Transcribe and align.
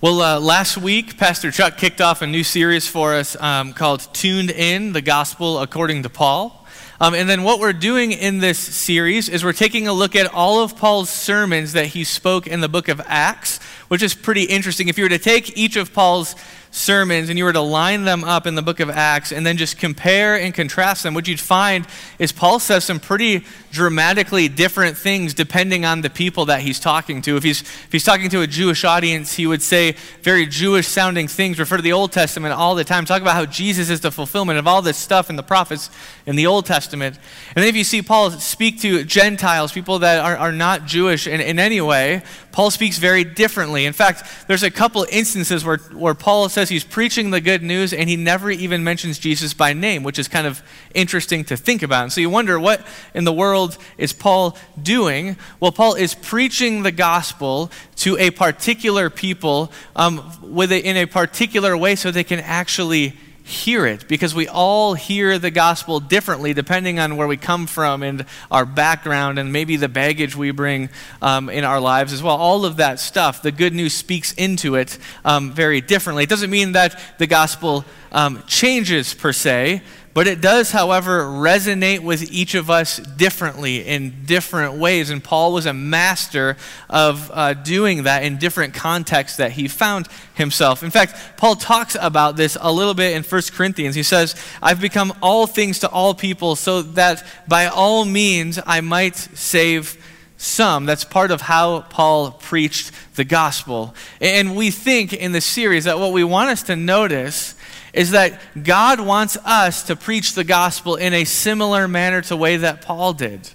Well, 0.00 0.20
uh, 0.20 0.40
last 0.40 0.76
week, 0.76 1.16
Pastor 1.16 1.50
Chuck 1.50 1.78
kicked 1.78 2.00
off 2.00 2.20
a 2.20 2.26
new 2.26 2.44
series 2.44 2.86
for 2.86 3.14
us 3.14 3.40
um, 3.40 3.72
called 3.72 4.06
Tuned 4.12 4.50
In 4.50 4.92
The 4.92 5.00
Gospel 5.00 5.60
According 5.60 6.02
to 6.02 6.10
Paul. 6.10 6.66
Um, 7.00 7.14
and 7.14 7.28
then 7.28 7.42
what 7.42 7.58
we're 7.58 7.72
doing 7.72 8.12
in 8.12 8.38
this 8.38 8.58
series 8.58 9.28
is 9.28 9.44
we're 9.44 9.52
taking 9.52 9.88
a 9.88 9.92
look 9.92 10.14
at 10.14 10.26
all 10.34 10.62
of 10.62 10.76
Paul's 10.76 11.10
sermons 11.10 11.72
that 11.72 11.86
he 11.86 12.04
spoke 12.04 12.46
in 12.46 12.60
the 12.60 12.68
book 12.68 12.88
of 12.88 13.00
Acts, 13.06 13.60
which 13.88 14.02
is 14.02 14.14
pretty 14.14 14.42
interesting. 14.42 14.88
If 14.88 14.98
you 14.98 15.04
were 15.04 15.10
to 15.10 15.18
take 15.18 15.56
each 15.56 15.76
of 15.76 15.94
Paul's 15.94 16.34
sermons 16.70 17.28
and 17.28 17.38
you 17.38 17.44
were 17.44 17.52
to 17.52 17.60
line 17.60 18.04
them 18.04 18.24
up 18.24 18.46
in 18.46 18.56
the 18.56 18.62
book 18.62 18.80
of 18.80 18.90
Acts 18.90 19.32
and 19.32 19.46
then 19.46 19.56
just 19.56 19.78
compare 19.78 20.38
and 20.38 20.52
contrast 20.52 21.04
them, 21.04 21.14
what 21.14 21.28
you'd 21.28 21.40
find 21.40 21.86
is 22.18 22.32
Paul 22.32 22.58
says 22.58 22.84
some 22.84 23.00
pretty 23.00 23.44
dramatically 23.74 24.48
different 24.48 24.96
things 24.96 25.34
depending 25.34 25.84
on 25.84 26.00
the 26.00 26.08
people 26.08 26.46
that 26.46 26.60
he's 26.60 26.78
talking 26.80 27.20
to. 27.20 27.36
If 27.36 27.42
he's, 27.42 27.60
if 27.60 27.92
he's 27.92 28.04
talking 28.04 28.30
to 28.30 28.40
a 28.40 28.46
Jewish 28.46 28.84
audience, 28.84 29.34
he 29.34 29.46
would 29.46 29.60
say 29.60 29.96
very 30.22 30.46
Jewish 30.46 30.86
sounding 30.86 31.28
things, 31.28 31.58
refer 31.58 31.76
to 31.76 31.82
the 31.82 31.92
Old 31.92 32.12
Testament 32.12 32.54
all 32.54 32.74
the 32.76 32.84
time, 32.84 33.04
talk 33.04 33.20
about 33.20 33.34
how 33.34 33.44
Jesus 33.44 33.90
is 33.90 34.00
the 34.00 34.12
fulfillment 34.12 34.58
of 34.58 34.66
all 34.66 34.80
this 34.80 34.96
stuff 34.96 35.28
in 35.28 35.36
the 35.36 35.42
prophets 35.42 35.90
in 36.24 36.36
the 36.36 36.46
Old 36.46 36.64
Testament. 36.64 37.18
And 37.48 37.62
then 37.62 37.68
if 37.68 37.76
you 37.76 37.84
see 37.84 38.00
Paul 38.00 38.30
speak 38.30 38.80
to 38.80 39.04
Gentiles, 39.04 39.72
people 39.72 39.98
that 39.98 40.24
are, 40.24 40.36
are 40.36 40.52
not 40.52 40.86
Jewish 40.86 41.26
in, 41.26 41.40
in 41.40 41.58
any 41.58 41.80
way, 41.80 42.22
Paul 42.52 42.70
speaks 42.70 42.98
very 42.98 43.24
differently. 43.24 43.84
In 43.84 43.92
fact, 43.92 44.46
there's 44.46 44.62
a 44.62 44.70
couple 44.70 45.04
instances 45.10 45.64
where, 45.64 45.78
where 45.78 46.14
Paul 46.14 46.48
says 46.48 46.68
he's 46.68 46.84
preaching 46.84 47.30
the 47.30 47.40
good 47.40 47.64
news 47.64 47.92
and 47.92 48.08
he 48.08 48.14
never 48.14 48.48
even 48.48 48.84
mentions 48.84 49.18
Jesus 49.18 49.52
by 49.52 49.72
name, 49.72 50.04
which 50.04 50.20
is 50.20 50.28
kind 50.28 50.46
of 50.46 50.62
interesting 50.94 51.44
to 51.46 51.56
think 51.56 51.82
about. 51.82 52.04
And 52.04 52.12
so 52.12 52.20
you 52.20 52.30
wonder, 52.30 52.60
what 52.60 52.86
in 53.12 53.24
the 53.24 53.32
world 53.32 53.63
is 53.98 54.12
Paul 54.12 54.56
doing? 54.80 55.36
Well, 55.60 55.72
Paul 55.72 55.94
is 55.94 56.14
preaching 56.14 56.82
the 56.82 56.92
gospel 56.92 57.70
to 57.96 58.16
a 58.18 58.30
particular 58.30 59.10
people 59.10 59.72
um, 59.96 60.30
with 60.42 60.72
a, 60.72 60.78
in 60.78 60.96
a 60.96 61.06
particular 61.06 61.76
way 61.76 61.96
so 61.96 62.10
they 62.10 62.24
can 62.24 62.40
actually 62.40 63.14
hear 63.44 63.84
it 63.84 64.08
because 64.08 64.34
we 64.34 64.48
all 64.48 64.94
hear 64.94 65.38
the 65.38 65.50
gospel 65.50 66.00
differently 66.00 66.54
depending 66.54 66.98
on 66.98 67.14
where 67.18 67.26
we 67.26 67.36
come 67.36 67.66
from 67.66 68.02
and 68.02 68.24
our 68.50 68.64
background 68.64 69.38
and 69.38 69.52
maybe 69.52 69.76
the 69.76 69.88
baggage 69.88 70.34
we 70.34 70.50
bring 70.50 70.88
um, 71.20 71.50
in 71.50 71.62
our 71.62 71.78
lives 71.78 72.14
as 72.14 72.22
well. 72.22 72.36
All 72.36 72.64
of 72.64 72.78
that 72.78 72.98
stuff, 72.98 73.42
the 73.42 73.52
good 73.52 73.74
news 73.74 73.92
speaks 73.92 74.32
into 74.32 74.76
it 74.76 74.98
um, 75.26 75.52
very 75.52 75.82
differently. 75.82 76.22
It 76.22 76.30
doesn't 76.30 76.50
mean 76.50 76.72
that 76.72 76.98
the 77.18 77.26
gospel 77.26 77.84
um, 78.12 78.42
changes 78.46 79.12
per 79.12 79.32
se, 79.32 79.82
but 80.14 80.28
it 80.28 80.40
does, 80.40 80.70
however, 80.70 81.24
resonate 81.24 81.98
with 81.98 82.30
each 82.32 82.54
of 82.54 82.70
us 82.70 82.98
differently 82.98 83.84
in 83.84 84.24
different 84.24 84.74
ways. 84.74 85.10
And 85.10 85.22
Paul 85.22 85.52
was 85.52 85.66
a 85.66 85.74
master 85.74 86.56
of 86.88 87.32
uh, 87.34 87.54
doing 87.54 88.04
that 88.04 88.22
in 88.22 88.38
different 88.38 88.74
contexts 88.74 89.38
that 89.38 89.50
he 89.52 89.66
found 89.66 90.06
himself. 90.34 90.84
In 90.84 90.92
fact, 90.92 91.16
Paul 91.36 91.56
talks 91.56 91.96
about 92.00 92.36
this 92.36 92.56
a 92.60 92.70
little 92.70 92.94
bit 92.94 93.16
in 93.16 93.24
1 93.24 93.42
Corinthians. 93.52 93.96
He 93.96 94.04
says, 94.04 94.36
I've 94.62 94.80
become 94.80 95.12
all 95.20 95.48
things 95.48 95.80
to 95.80 95.88
all 95.88 96.14
people 96.14 96.54
so 96.54 96.82
that 96.82 97.26
by 97.48 97.66
all 97.66 98.04
means 98.04 98.60
I 98.64 98.82
might 98.82 99.16
save 99.16 99.98
some. 100.36 100.86
That's 100.86 101.04
part 101.04 101.32
of 101.32 101.40
how 101.40 101.80
Paul 101.80 102.30
preached 102.30 102.92
the 103.16 103.24
gospel. 103.24 103.96
And 104.20 104.54
we 104.54 104.70
think 104.70 105.12
in 105.12 105.32
this 105.32 105.44
series 105.44 105.84
that 105.84 105.98
what 105.98 106.12
we 106.12 106.22
want 106.22 106.50
us 106.50 106.62
to 106.64 106.76
notice 106.76 107.56
is 107.94 108.10
that 108.10 108.38
God 108.60 109.00
wants 109.00 109.36
us 109.44 109.84
to 109.84 109.96
preach 109.96 110.34
the 110.34 110.44
gospel 110.44 110.96
in 110.96 111.14
a 111.14 111.24
similar 111.24 111.88
manner 111.88 112.20
to 112.20 112.28
the 112.28 112.36
way 112.36 112.56
that 112.58 112.82
Paul 112.82 113.14
did. 113.14 113.48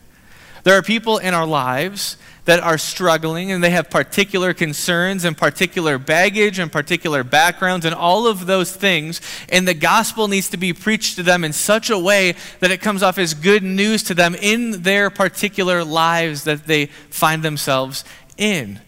There 0.64 0.78
are 0.78 0.82
people 0.82 1.18
in 1.18 1.34
our 1.34 1.46
lives 1.46 2.18
that 2.46 2.62
are 2.62 2.78
struggling 2.78 3.52
and 3.52 3.64
they 3.64 3.70
have 3.70 3.90
particular 3.90 4.54
concerns 4.54 5.24
and 5.24 5.38
particular 5.38 5.98
baggage 5.98 6.58
and 6.58 6.72
particular 6.72 7.24
backgrounds 7.24 7.86
and 7.86 7.94
all 7.94 8.28
of 8.28 8.46
those 8.46 8.76
things. 8.76 9.22
And 9.50 9.68
the 9.68 9.74
gospel 9.74 10.28
needs 10.28 10.50
to 10.50 10.58
be 10.58 10.74
preached 10.74 11.18
to 11.18 11.24
them 11.24 11.44
in 11.44 11.54
such 11.54 11.90
a 11.90 12.00
way 12.00 12.36
that 12.60 12.72
it 12.72 12.82
comes 12.82 13.04
off 13.04 13.18
as 13.18 13.34
good 13.34 13.62
news 13.62 14.04
to 14.04 14.14
them 14.14 14.36
in 14.36 14.84
their 14.84 15.10
particular 15.10 15.84
lives 15.84 16.46
that 16.46 16.66
they 16.66 16.88
find 16.88 17.44
themselves 17.44 18.04
in. 18.38 18.80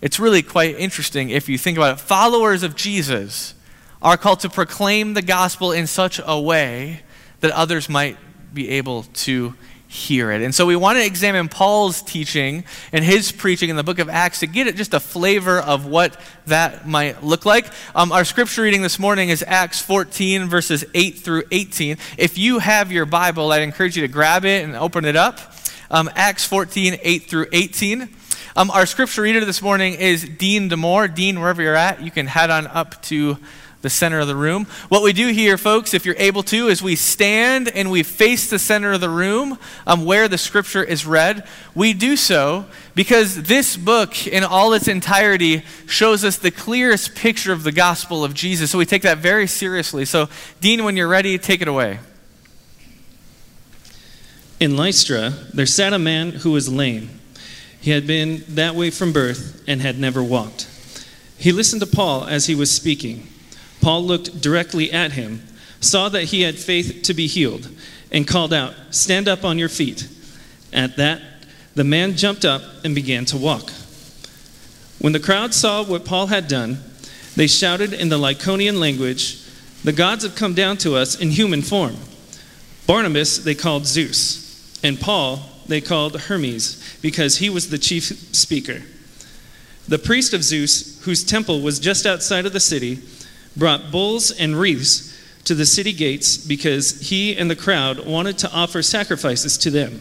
It's 0.00 0.18
really 0.18 0.42
quite 0.42 0.76
interesting 0.76 1.30
if 1.30 1.48
you 1.48 1.58
think 1.58 1.78
about 1.78 1.98
it. 1.98 2.00
Followers 2.00 2.62
of 2.62 2.74
Jesus 2.76 3.54
are 4.02 4.16
called 4.16 4.40
to 4.40 4.48
proclaim 4.48 5.14
the 5.14 5.22
gospel 5.22 5.72
in 5.72 5.86
such 5.86 6.20
a 6.24 6.40
way 6.40 7.00
that 7.40 7.50
others 7.52 7.88
might 7.88 8.16
be 8.52 8.70
able 8.70 9.02
to 9.02 9.54
hear 9.88 10.30
it. 10.30 10.42
And 10.42 10.54
so 10.54 10.66
we 10.66 10.76
want 10.76 10.98
to 10.98 11.04
examine 11.04 11.48
Paul's 11.48 12.02
teaching 12.02 12.64
and 12.92 13.04
his 13.04 13.32
preaching 13.32 13.70
in 13.70 13.76
the 13.76 13.84
book 13.84 13.98
of 13.98 14.08
Acts 14.08 14.40
to 14.40 14.46
get 14.46 14.66
it 14.66 14.76
just 14.76 14.94
a 14.94 15.00
flavor 15.00 15.58
of 15.58 15.86
what 15.86 16.20
that 16.46 16.88
might 16.88 17.22
look 17.22 17.46
like. 17.46 17.66
Um, 17.94 18.12
our 18.12 18.24
scripture 18.24 18.62
reading 18.62 18.82
this 18.82 18.98
morning 18.98 19.28
is 19.28 19.44
Acts 19.46 19.80
14, 19.80 20.48
verses 20.48 20.84
8 20.92 21.18
through 21.18 21.44
18. 21.50 21.98
If 22.18 22.36
you 22.36 22.58
have 22.58 22.90
your 22.90 23.06
Bible, 23.06 23.52
I'd 23.52 23.62
encourage 23.62 23.96
you 23.96 24.02
to 24.02 24.08
grab 24.08 24.44
it 24.44 24.64
and 24.64 24.74
open 24.74 25.04
it 25.04 25.16
up. 25.16 25.40
Um, 25.90 26.10
Acts 26.14 26.44
14, 26.44 26.98
8 27.00 27.30
through 27.30 27.46
18. 27.52 28.08
Um, 28.56 28.70
our 28.70 28.86
scripture 28.86 29.22
reader 29.22 29.44
this 29.44 29.62
morning 29.62 29.94
is 29.94 30.24
Dean 30.24 30.68
Demore. 30.68 31.14
Dean, 31.14 31.40
wherever 31.40 31.62
you're 31.62 31.74
at, 31.74 32.02
you 32.02 32.10
can 32.10 32.26
head 32.26 32.50
on 32.50 32.66
up 32.66 33.00
to 33.02 33.36
the 33.86 33.90
center 33.90 34.18
of 34.18 34.26
the 34.26 34.34
room. 34.34 34.64
What 34.88 35.04
we 35.04 35.12
do 35.12 35.28
here, 35.28 35.56
folks, 35.56 35.94
if 35.94 36.04
you're 36.04 36.16
able 36.18 36.42
to, 36.42 36.66
is 36.66 36.82
we 36.82 36.96
stand 36.96 37.68
and 37.68 37.88
we 37.88 38.02
face 38.02 38.50
the 38.50 38.58
center 38.58 38.90
of 38.90 39.00
the 39.00 39.08
room 39.08 39.60
um, 39.86 40.04
where 40.04 40.26
the 40.26 40.38
scripture 40.38 40.82
is 40.82 41.06
read. 41.06 41.46
We 41.72 41.92
do 41.92 42.16
so 42.16 42.66
because 42.96 43.44
this 43.44 43.76
book, 43.76 44.26
in 44.26 44.42
all 44.42 44.72
its 44.72 44.88
entirety, 44.88 45.62
shows 45.86 46.24
us 46.24 46.36
the 46.36 46.50
clearest 46.50 47.14
picture 47.14 47.52
of 47.52 47.62
the 47.62 47.70
gospel 47.70 48.24
of 48.24 48.34
Jesus. 48.34 48.72
So 48.72 48.78
we 48.78 48.86
take 48.86 49.02
that 49.02 49.18
very 49.18 49.46
seriously. 49.46 50.04
So, 50.04 50.28
Dean, 50.60 50.82
when 50.82 50.96
you're 50.96 51.06
ready, 51.06 51.38
take 51.38 51.62
it 51.62 51.68
away. 51.68 52.00
In 54.58 54.76
Lystra, 54.76 55.30
there 55.54 55.64
sat 55.64 55.92
a 55.92 55.98
man 56.00 56.30
who 56.32 56.50
was 56.50 56.68
lame. 56.68 57.20
He 57.80 57.92
had 57.92 58.04
been 58.04 58.42
that 58.48 58.74
way 58.74 58.90
from 58.90 59.12
birth 59.12 59.62
and 59.68 59.80
had 59.80 59.96
never 59.96 60.24
walked. 60.24 60.68
He 61.38 61.52
listened 61.52 61.82
to 61.82 61.86
Paul 61.86 62.24
as 62.24 62.46
he 62.46 62.56
was 62.56 62.72
speaking. 62.72 63.28
Paul 63.80 64.04
looked 64.04 64.40
directly 64.40 64.92
at 64.92 65.12
him, 65.12 65.42
saw 65.80 66.08
that 66.08 66.24
he 66.24 66.42
had 66.42 66.56
faith 66.56 67.02
to 67.04 67.14
be 67.14 67.26
healed, 67.26 67.68
and 68.10 68.26
called 68.26 68.52
out, 68.52 68.74
Stand 68.90 69.28
up 69.28 69.44
on 69.44 69.58
your 69.58 69.68
feet. 69.68 70.08
At 70.72 70.96
that, 70.96 71.20
the 71.74 71.84
man 71.84 72.16
jumped 72.16 72.44
up 72.44 72.62
and 72.84 72.94
began 72.94 73.24
to 73.26 73.36
walk. 73.36 73.70
When 74.98 75.12
the 75.12 75.20
crowd 75.20 75.54
saw 75.54 75.84
what 75.84 76.04
Paul 76.04 76.28
had 76.28 76.48
done, 76.48 76.78
they 77.36 77.46
shouted 77.46 77.92
in 77.92 78.08
the 78.08 78.18
Lycaonian 78.18 78.78
language, 78.80 79.42
The 79.84 79.92
gods 79.92 80.24
have 80.24 80.34
come 80.34 80.54
down 80.54 80.78
to 80.78 80.96
us 80.96 81.14
in 81.14 81.30
human 81.30 81.62
form. 81.62 81.96
Barnabas 82.86 83.38
they 83.38 83.54
called 83.54 83.86
Zeus, 83.86 84.80
and 84.82 84.98
Paul 84.98 85.42
they 85.66 85.80
called 85.80 86.20
Hermes, 86.22 86.98
because 87.02 87.38
he 87.38 87.50
was 87.50 87.70
the 87.70 87.78
chief 87.78 88.04
speaker. 88.34 88.82
The 89.88 89.98
priest 89.98 90.32
of 90.32 90.42
Zeus, 90.42 91.02
whose 91.04 91.24
temple 91.24 91.60
was 91.60 91.78
just 91.78 92.06
outside 92.06 92.46
of 92.46 92.52
the 92.52 92.60
city, 92.60 92.96
brought 93.56 93.90
bulls 93.90 94.30
and 94.30 94.58
wreaths 94.58 95.14
to 95.44 95.54
the 95.54 95.66
city 95.66 95.92
gates 95.92 96.36
because 96.36 97.08
he 97.08 97.36
and 97.36 97.50
the 97.50 97.56
crowd 97.56 98.04
wanted 98.04 98.36
to 98.38 98.52
offer 98.52 98.82
sacrifices 98.82 99.56
to 99.58 99.70
them. 99.70 100.00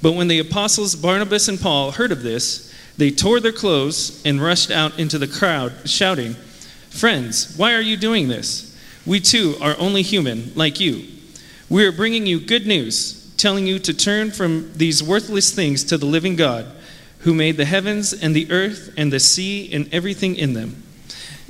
But 0.00 0.12
when 0.12 0.28
the 0.28 0.38
apostles 0.38 0.94
Barnabas 0.96 1.48
and 1.48 1.60
Paul 1.60 1.92
heard 1.92 2.12
of 2.12 2.22
this, 2.22 2.72
they 2.96 3.10
tore 3.10 3.40
their 3.40 3.52
clothes 3.52 4.22
and 4.24 4.40
rushed 4.40 4.70
out 4.70 4.98
into 4.98 5.18
the 5.18 5.26
crowd, 5.26 5.72
shouting, 5.88 6.34
Friends, 6.90 7.56
why 7.56 7.74
are 7.74 7.80
you 7.80 7.96
doing 7.96 8.28
this? 8.28 8.78
We 9.04 9.18
too 9.18 9.56
are 9.60 9.74
only 9.78 10.02
human, 10.02 10.52
like 10.54 10.78
you. 10.78 11.08
We 11.68 11.84
are 11.84 11.92
bringing 11.92 12.24
you 12.24 12.38
good 12.38 12.66
news, 12.66 13.34
telling 13.36 13.66
you 13.66 13.80
to 13.80 13.92
turn 13.92 14.30
from 14.30 14.72
these 14.74 15.02
worthless 15.02 15.52
things 15.52 15.82
to 15.84 15.98
the 15.98 16.06
living 16.06 16.36
God, 16.36 16.66
who 17.20 17.34
made 17.34 17.56
the 17.56 17.64
heavens 17.64 18.12
and 18.12 18.36
the 18.36 18.50
earth 18.52 18.94
and 18.96 19.12
the 19.12 19.18
sea 19.18 19.72
and 19.72 19.92
everything 19.92 20.36
in 20.36 20.52
them. 20.52 20.83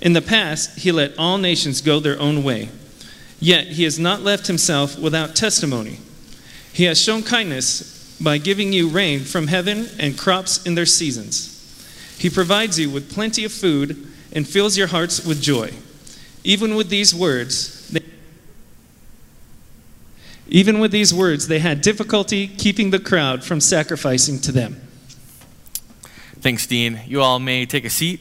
In 0.00 0.12
the 0.12 0.22
past, 0.22 0.78
he 0.78 0.92
let 0.92 1.16
all 1.18 1.38
nations 1.38 1.80
go 1.80 2.00
their 2.00 2.18
own 2.18 2.42
way. 2.42 2.68
Yet 3.40 3.68
he 3.68 3.84
has 3.84 3.98
not 3.98 4.22
left 4.22 4.46
himself 4.46 4.98
without 4.98 5.36
testimony. 5.36 5.98
He 6.72 6.84
has 6.84 7.00
shown 7.00 7.22
kindness 7.22 8.18
by 8.20 8.38
giving 8.38 8.72
you 8.72 8.88
rain 8.88 9.20
from 9.20 9.48
heaven 9.48 9.88
and 9.98 10.18
crops 10.18 10.64
in 10.64 10.74
their 10.74 10.86
seasons. 10.86 11.50
He 12.18 12.30
provides 12.30 12.78
you 12.78 12.90
with 12.90 13.12
plenty 13.12 13.44
of 13.44 13.52
food 13.52 14.06
and 14.32 14.48
fills 14.48 14.76
your 14.76 14.86
hearts 14.88 15.24
with 15.24 15.42
joy. 15.42 15.72
Even 16.42 16.74
with 16.74 16.88
these 16.88 17.14
words, 17.14 17.88
they, 17.88 18.00
even 20.48 20.78
with 20.78 20.90
these 20.90 21.12
words, 21.12 21.48
they 21.48 21.58
had 21.58 21.80
difficulty 21.80 22.46
keeping 22.46 22.90
the 22.90 22.98
crowd 22.98 23.44
from 23.44 23.60
sacrificing 23.60 24.38
to 24.40 24.52
them. 24.52 24.80
Thanks, 26.40 26.66
Dean. 26.66 27.00
You 27.06 27.22
all 27.22 27.38
may 27.38 27.64
take 27.64 27.84
a 27.84 27.90
seat. 27.90 28.20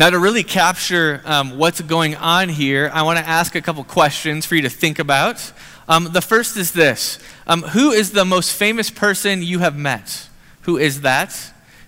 Now, 0.00 0.08
to 0.08 0.18
really 0.18 0.44
capture 0.44 1.20
um, 1.26 1.58
what's 1.58 1.82
going 1.82 2.16
on 2.16 2.48
here, 2.48 2.90
I 2.94 3.02
want 3.02 3.18
to 3.18 3.28
ask 3.28 3.54
a 3.54 3.60
couple 3.60 3.84
questions 3.84 4.46
for 4.46 4.54
you 4.54 4.62
to 4.62 4.70
think 4.70 4.98
about. 4.98 5.52
Um, 5.90 6.08
the 6.12 6.22
first 6.22 6.56
is 6.56 6.72
this 6.72 7.18
um, 7.46 7.60
Who 7.60 7.90
is 7.90 8.12
the 8.12 8.24
most 8.24 8.54
famous 8.54 8.88
person 8.88 9.42
you 9.42 9.58
have 9.58 9.76
met? 9.76 10.26
Who 10.62 10.78
is 10.78 11.02
that? 11.02 11.32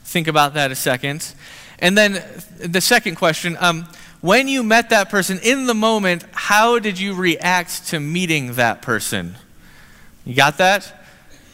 think 0.05 0.29
about 0.29 0.53
that 0.53 0.71
a 0.71 0.75
second. 0.75 1.33
And 1.79 1.97
then 1.97 2.23
the 2.59 2.83
second 2.83 3.15
question 3.15 3.57
um, 3.59 3.89
when 4.21 4.47
you 4.47 4.63
met 4.63 4.91
that 4.91 5.09
person 5.09 5.39
in 5.43 5.65
the 5.65 5.73
moment, 5.73 6.27
how 6.33 6.79
did 6.79 7.01
you 7.01 7.15
react 7.15 7.87
to 7.89 7.99
meeting 7.99 8.57
that 8.57 8.83
person? 8.83 9.37
You 10.27 10.35
got 10.35 10.59
that? 10.59 11.02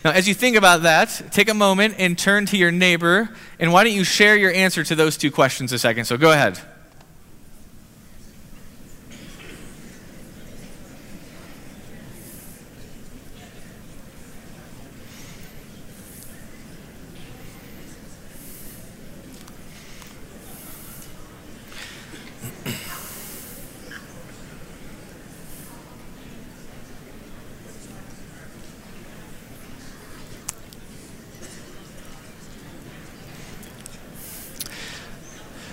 Now, 0.04 0.12
as 0.12 0.28
you 0.28 0.34
think 0.34 0.56
about 0.56 0.82
that, 0.82 1.32
take 1.32 1.48
a 1.48 1.54
moment 1.54 1.96
and 1.98 2.16
turn 2.16 2.46
to 2.46 2.56
your 2.56 2.70
neighbor, 2.70 3.30
and 3.58 3.72
why 3.72 3.82
don't 3.84 3.92
you 3.92 4.04
share 4.04 4.36
your 4.36 4.52
answer 4.52 4.84
to 4.84 4.94
those 4.94 5.16
two 5.16 5.30
questions 5.30 5.72
a 5.72 5.78
second? 5.78 6.04
So 6.04 6.16
go 6.16 6.30
ahead. 6.30 6.60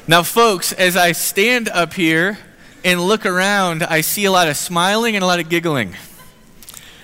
Now, 0.07 0.21
folks, 0.21 0.71
as 0.71 0.95
I 0.95 1.13
stand 1.13 1.67
up 1.67 1.95
here 1.95 2.37
and 2.83 3.01
look 3.01 3.25
around, 3.25 3.81
I 3.81 4.01
see 4.01 4.25
a 4.25 4.31
lot 4.31 4.47
of 4.47 4.55
smiling 4.55 5.15
and 5.15 5.23
a 5.23 5.25
lot 5.25 5.39
of 5.39 5.49
giggling. 5.49 5.95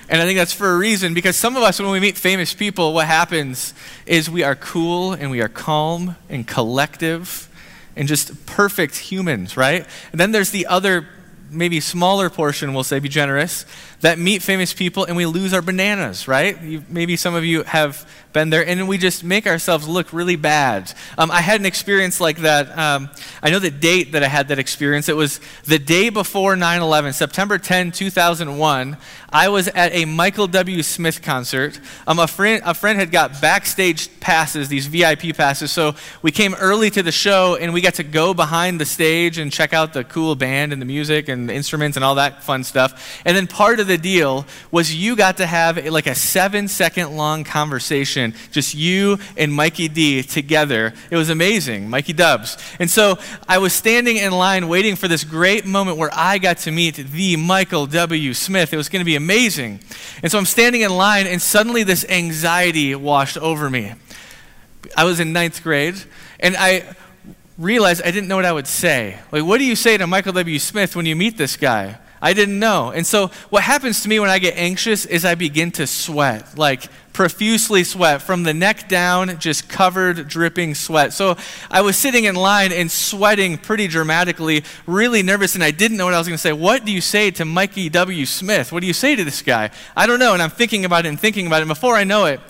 And 0.08 0.22
I 0.22 0.24
think 0.24 0.38
that's 0.38 0.52
for 0.52 0.70
a 0.70 0.76
reason 0.76 1.12
because 1.12 1.34
some 1.34 1.56
of 1.56 1.64
us, 1.64 1.80
when 1.80 1.90
we 1.90 1.98
meet 1.98 2.16
famous 2.16 2.54
people, 2.54 2.94
what 2.94 3.08
happens 3.08 3.74
is 4.06 4.30
we 4.30 4.44
are 4.44 4.54
cool 4.54 5.14
and 5.14 5.32
we 5.32 5.40
are 5.40 5.48
calm 5.48 6.14
and 6.28 6.46
collective 6.46 7.48
and 7.96 8.06
just 8.06 8.46
perfect 8.46 8.94
humans, 8.96 9.56
right? 9.56 9.84
And 10.12 10.20
then 10.20 10.30
there's 10.30 10.50
the 10.50 10.66
other, 10.68 11.08
maybe 11.52 11.80
smaller 11.80 12.30
portion, 12.30 12.74
we'll 12.74 12.84
say, 12.84 12.98
be 12.98 13.08
generous, 13.08 13.64
that 14.00 14.18
meet 14.18 14.42
famous 14.42 14.72
people 14.72 15.04
and 15.04 15.16
we 15.16 15.26
lose 15.26 15.54
our 15.54 15.62
bananas, 15.62 16.26
right? 16.26 16.60
You, 16.60 16.84
maybe 16.88 17.16
some 17.16 17.34
of 17.34 17.44
you 17.44 17.62
have 17.62 18.06
been 18.32 18.50
there, 18.50 18.66
and 18.66 18.88
we 18.88 18.98
just 18.98 19.22
make 19.24 19.46
ourselves 19.46 19.86
look 19.86 20.12
really 20.12 20.36
bad. 20.36 20.92
Um, 21.18 21.30
I 21.30 21.40
had 21.40 21.60
an 21.60 21.66
experience 21.66 22.20
like 22.20 22.38
that. 22.38 22.76
Um, 22.76 23.10
I 23.42 23.50
know 23.50 23.58
the 23.58 23.70
date 23.70 24.12
that 24.12 24.22
I 24.22 24.28
had 24.28 24.48
that 24.48 24.58
experience. 24.58 25.08
It 25.08 25.16
was 25.16 25.40
the 25.64 25.78
day 25.78 26.08
before 26.08 26.56
9 26.56 26.82
11, 26.82 27.12
September 27.12 27.58
10, 27.58 27.92
2001. 27.92 28.96
I 29.30 29.48
was 29.48 29.68
at 29.68 29.94
a 29.94 30.04
Michael 30.04 30.46
W. 30.46 30.82
Smith 30.82 31.22
concert. 31.22 31.80
Um, 32.06 32.18
a, 32.18 32.26
friend, 32.26 32.62
a 32.64 32.74
friend 32.74 32.98
had 32.98 33.10
got 33.10 33.40
backstage 33.40 34.20
passes, 34.20 34.68
these 34.68 34.86
VIP 34.86 35.34
passes, 35.36 35.72
so 35.72 35.94
we 36.22 36.30
came 36.30 36.54
early 36.54 36.90
to 36.90 37.02
the 37.02 37.12
show 37.12 37.56
and 37.56 37.72
we 37.72 37.80
got 37.80 37.94
to 37.94 38.04
go 38.04 38.34
behind 38.34 38.80
the 38.80 38.84
stage 38.84 39.38
and 39.38 39.52
check 39.52 39.72
out 39.72 39.92
the 39.92 40.04
cool 40.04 40.34
band 40.34 40.72
and 40.72 40.80
the 40.80 40.86
music 40.86 41.28
and 41.28 41.41
the 41.46 41.54
instruments 41.54 41.96
and 41.96 42.04
all 42.04 42.16
that 42.16 42.42
fun 42.42 42.64
stuff. 42.64 43.20
And 43.24 43.36
then 43.36 43.46
part 43.46 43.80
of 43.80 43.86
the 43.86 43.98
deal 43.98 44.46
was 44.70 44.94
you 44.94 45.16
got 45.16 45.38
to 45.38 45.46
have 45.46 45.84
like 45.86 46.06
a 46.06 46.14
seven 46.14 46.68
second 46.68 47.16
long 47.16 47.44
conversation 47.44 48.34
just 48.50 48.74
you 48.74 49.18
and 49.36 49.52
Mikey 49.52 49.88
D 49.88 50.22
together. 50.22 50.92
It 51.10 51.16
was 51.16 51.28
amazing, 51.28 51.90
Mikey 51.90 52.12
Dubs. 52.12 52.56
And 52.78 52.90
so 52.90 53.18
I 53.48 53.58
was 53.58 53.72
standing 53.72 54.16
in 54.16 54.32
line 54.32 54.68
waiting 54.68 54.96
for 54.96 55.08
this 55.08 55.24
great 55.24 55.66
moment 55.66 55.98
where 55.98 56.10
I 56.12 56.38
got 56.38 56.58
to 56.58 56.70
meet 56.70 56.96
the 56.96 57.36
Michael 57.36 57.86
W. 57.86 58.34
Smith. 58.34 58.72
It 58.72 58.76
was 58.76 58.88
going 58.88 59.00
to 59.00 59.06
be 59.06 59.16
amazing. 59.16 59.80
And 60.22 60.30
so 60.30 60.38
I'm 60.38 60.46
standing 60.46 60.82
in 60.82 60.90
line, 60.96 61.26
and 61.26 61.40
suddenly 61.40 61.82
this 61.82 62.04
anxiety 62.08 62.94
washed 62.94 63.38
over 63.38 63.68
me. 63.68 63.92
I 64.96 65.04
was 65.04 65.20
in 65.20 65.32
ninth 65.32 65.62
grade, 65.62 65.96
and 66.40 66.56
I 66.56 66.84
realized 67.58 68.02
I 68.02 68.10
didn't 68.10 68.28
know 68.28 68.36
what 68.36 68.44
I 68.44 68.52
would 68.52 68.66
say. 68.66 69.18
Like, 69.30 69.44
what 69.44 69.58
do 69.58 69.64
you 69.64 69.76
say 69.76 69.96
to 69.96 70.06
Michael 70.06 70.32
W. 70.32 70.58
Smith 70.58 70.96
when 70.96 71.06
you 71.06 71.16
meet 71.16 71.36
this 71.36 71.56
guy? 71.56 71.98
I 72.24 72.34
didn't 72.34 72.60
know. 72.60 72.90
And 72.90 73.04
so, 73.04 73.32
what 73.50 73.64
happens 73.64 74.02
to 74.02 74.08
me 74.08 74.20
when 74.20 74.30
I 74.30 74.38
get 74.38 74.56
anxious 74.56 75.04
is 75.04 75.24
I 75.24 75.34
begin 75.34 75.72
to 75.72 75.88
sweat, 75.88 76.56
like 76.56 76.88
profusely 77.12 77.82
sweat 77.82 78.22
from 78.22 78.44
the 78.44 78.54
neck 78.54 78.88
down, 78.88 79.38
just 79.40 79.68
covered, 79.68 80.28
dripping 80.28 80.76
sweat. 80.76 81.12
So, 81.12 81.36
I 81.68 81.80
was 81.80 81.96
sitting 81.96 82.24
in 82.24 82.36
line 82.36 82.70
and 82.70 82.88
sweating 82.88 83.58
pretty 83.58 83.88
dramatically, 83.88 84.62
really 84.86 85.24
nervous, 85.24 85.56
and 85.56 85.64
I 85.64 85.72
didn't 85.72 85.96
know 85.96 86.04
what 86.04 86.14
I 86.14 86.18
was 86.18 86.28
going 86.28 86.36
to 86.36 86.40
say. 86.42 86.52
What 86.52 86.84
do 86.84 86.92
you 86.92 87.00
say 87.00 87.32
to 87.32 87.44
Mikey 87.44 87.88
W. 87.88 88.24
Smith? 88.24 88.70
What 88.70 88.82
do 88.82 88.86
you 88.86 88.92
say 88.92 89.16
to 89.16 89.24
this 89.24 89.42
guy? 89.42 89.70
I 89.96 90.06
don't 90.06 90.20
know. 90.20 90.32
And 90.32 90.40
I'm 90.40 90.50
thinking 90.50 90.84
about 90.84 91.04
it 91.04 91.08
and 91.08 91.18
thinking 91.18 91.48
about 91.48 91.56
it. 91.56 91.62
And 91.62 91.70
before 91.70 91.96
I 91.96 92.04
know 92.04 92.26
it, 92.26 92.40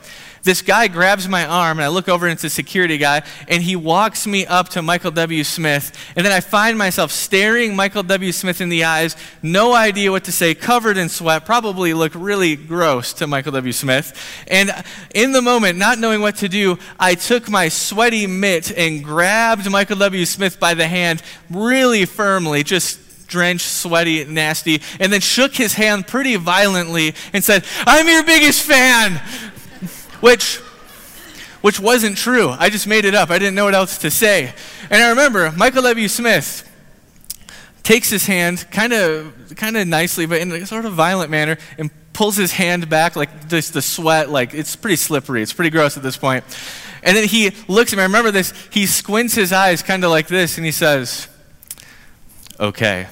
this 0.42 0.60
guy 0.60 0.88
grabs 0.88 1.28
my 1.28 1.46
arm, 1.46 1.78
and 1.78 1.84
I 1.84 1.88
look 1.88 2.08
over 2.08 2.26
and 2.26 2.32
it's 2.32 2.42
a 2.44 2.50
security 2.50 2.98
guy, 2.98 3.22
and 3.46 3.62
he 3.62 3.76
walks 3.76 4.26
me 4.26 4.44
up 4.44 4.70
to 4.70 4.82
Michael 4.82 5.12
W. 5.12 5.44
Smith. 5.44 5.96
And 6.16 6.26
then 6.26 6.32
I 6.32 6.40
find 6.40 6.76
myself 6.76 7.12
staring 7.12 7.76
Michael 7.76 8.02
W. 8.02 8.32
Smith 8.32 8.60
in 8.60 8.68
the 8.68 8.84
eyes, 8.84 9.16
no 9.42 9.72
idea 9.72 10.10
what 10.10 10.24
to 10.24 10.32
say, 10.32 10.54
covered 10.54 10.96
in 10.96 11.08
sweat, 11.08 11.46
probably 11.46 11.94
look 11.94 12.12
really 12.14 12.56
gross 12.56 13.12
to 13.14 13.26
Michael 13.26 13.52
W. 13.52 13.72
Smith. 13.72 14.18
And 14.48 14.72
in 15.14 15.32
the 15.32 15.42
moment, 15.42 15.78
not 15.78 15.98
knowing 15.98 16.20
what 16.20 16.36
to 16.36 16.48
do, 16.48 16.78
I 16.98 17.14
took 17.14 17.48
my 17.48 17.68
sweaty 17.68 18.26
mitt 18.26 18.76
and 18.76 19.04
grabbed 19.04 19.70
Michael 19.70 19.96
W. 19.98 20.24
Smith 20.24 20.58
by 20.58 20.74
the 20.74 20.88
hand 20.88 21.22
really 21.50 22.04
firmly, 22.04 22.64
just 22.64 23.28
drenched, 23.28 23.66
sweaty, 23.66 24.24
nasty, 24.24 24.82
and 25.00 25.10
then 25.12 25.20
shook 25.20 25.54
his 25.54 25.72
hand 25.72 26.06
pretty 26.06 26.36
violently 26.36 27.14
and 27.32 27.42
said, 27.42 27.64
I'm 27.86 28.06
your 28.06 28.24
biggest 28.24 28.62
fan 28.62 29.20
which 30.22 30.60
which 31.60 31.78
wasn't 31.78 32.16
true. 32.16 32.50
I 32.50 32.70
just 32.70 32.86
made 32.86 33.04
it 33.04 33.14
up. 33.14 33.30
I 33.30 33.38
didn't 33.38 33.54
know 33.54 33.64
what 33.66 33.74
else 33.74 33.98
to 33.98 34.10
say. 34.10 34.52
And 34.90 35.02
I 35.02 35.10
remember 35.10 35.52
Michael 35.52 35.82
W. 35.82 36.08
Smith 36.08 36.68
takes 37.82 38.10
his 38.10 38.26
hand 38.26 38.66
kind 38.70 38.92
of 38.92 39.54
kind 39.56 39.76
of 39.76 39.86
nicely 39.86 40.24
but 40.24 40.40
in 40.40 40.52
a 40.52 40.64
sort 40.64 40.84
of 40.84 40.92
violent 40.92 41.30
manner 41.30 41.58
and 41.78 41.90
pulls 42.12 42.36
his 42.36 42.52
hand 42.52 42.88
back 42.88 43.16
like 43.16 43.48
just 43.48 43.72
the 43.72 43.82
sweat 43.82 44.30
like 44.30 44.54
it's 44.54 44.76
pretty 44.76 44.96
slippery. 44.96 45.42
It's 45.42 45.52
pretty 45.52 45.70
gross 45.70 45.96
at 45.96 46.02
this 46.02 46.16
point. 46.16 46.44
And 47.02 47.16
then 47.16 47.26
he 47.26 47.50
looks 47.66 47.92
at 47.92 47.96
me. 47.96 48.02
I 48.02 48.06
remember 48.06 48.30
this. 48.30 48.52
He 48.70 48.86
squints 48.86 49.34
his 49.34 49.52
eyes 49.52 49.82
kind 49.82 50.04
of 50.04 50.10
like 50.10 50.28
this 50.28 50.56
and 50.56 50.64
he 50.64 50.72
says, 50.72 51.26
"Okay." 52.60 53.08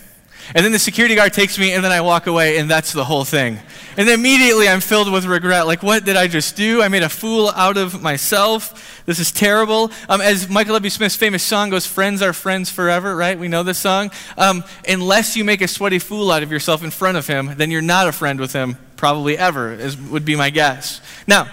And 0.55 0.65
then 0.65 0.73
the 0.73 0.79
security 0.79 1.15
guard 1.15 1.33
takes 1.33 1.59
me, 1.59 1.73
and 1.73 1.85
then 1.85 1.93
I 1.93 2.01
walk 2.01 2.27
away, 2.27 2.59
and 2.59 2.69
that's 2.69 2.93
the 2.93 3.05
whole 3.05 3.25
thing. 3.25 3.59
And 3.97 4.09
immediately 4.09 4.69
I'm 4.69 4.81
filled 4.81 5.13
with 5.13 5.25
regret. 5.25 5.67
Like, 5.67 5.83
what 5.83 6.05
did 6.05 6.17
I 6.17 6.27
just 6.27 6.57
do? 6.57 6.83
I 6.83 6.89
made 6.89 7.03
a 7.03 7.09
fool 7.09 7.51
out 7.51 7.77
of 7.77 8.03
myself. 8.03 9.03
This 9.07 9.19
is 9.19 9.31
terrible. 9.31 9.91
Um, 10.09 10.21
as 10.21 10.49
Michael 10.49 10.75
W. 10.75 10.91
Smith's 10.91 11.17
famous 11.17 11.43
song 11.43 11.71
goes, 11.71 11.87
Friends 11.87 12.21
are 12.23 12.33
friends 12.33 12.71
forever, 12.71 13.15
right? 13.15 13.39
We 13.39 13.49
know 13.49 13.63
this 13.63 13.79
song. 13.79 14.11
Um, 14.37 14.65
unless 14.89 15.37
you 15.37 15.45
make 15.45 15.61
a 15.61 15.69
sweaty 15.69 15.99
fool 15.99 16.31
out 16.31 16.43
of 16.43 16.51
yourself 16.51 16.83
in 16.83 16.91
front 16.91 17.17
of 17.17 17.27
him, 17.27 17.55
then 17.57 17.71
you're 17.71 17.83
not 17.83 18.09
a 18.09 18.13
friend 18.13 18.41
with 18.41 18.53
him, 18.53 18.77
probably 18.97 19.39
ever, 19.39 19.73
is, 19.73 19.97
would 19.97 20.25
be 20.25 20.35
my 20.35 20.51
guess. 20.51 21.01
Now, 21.27 21.49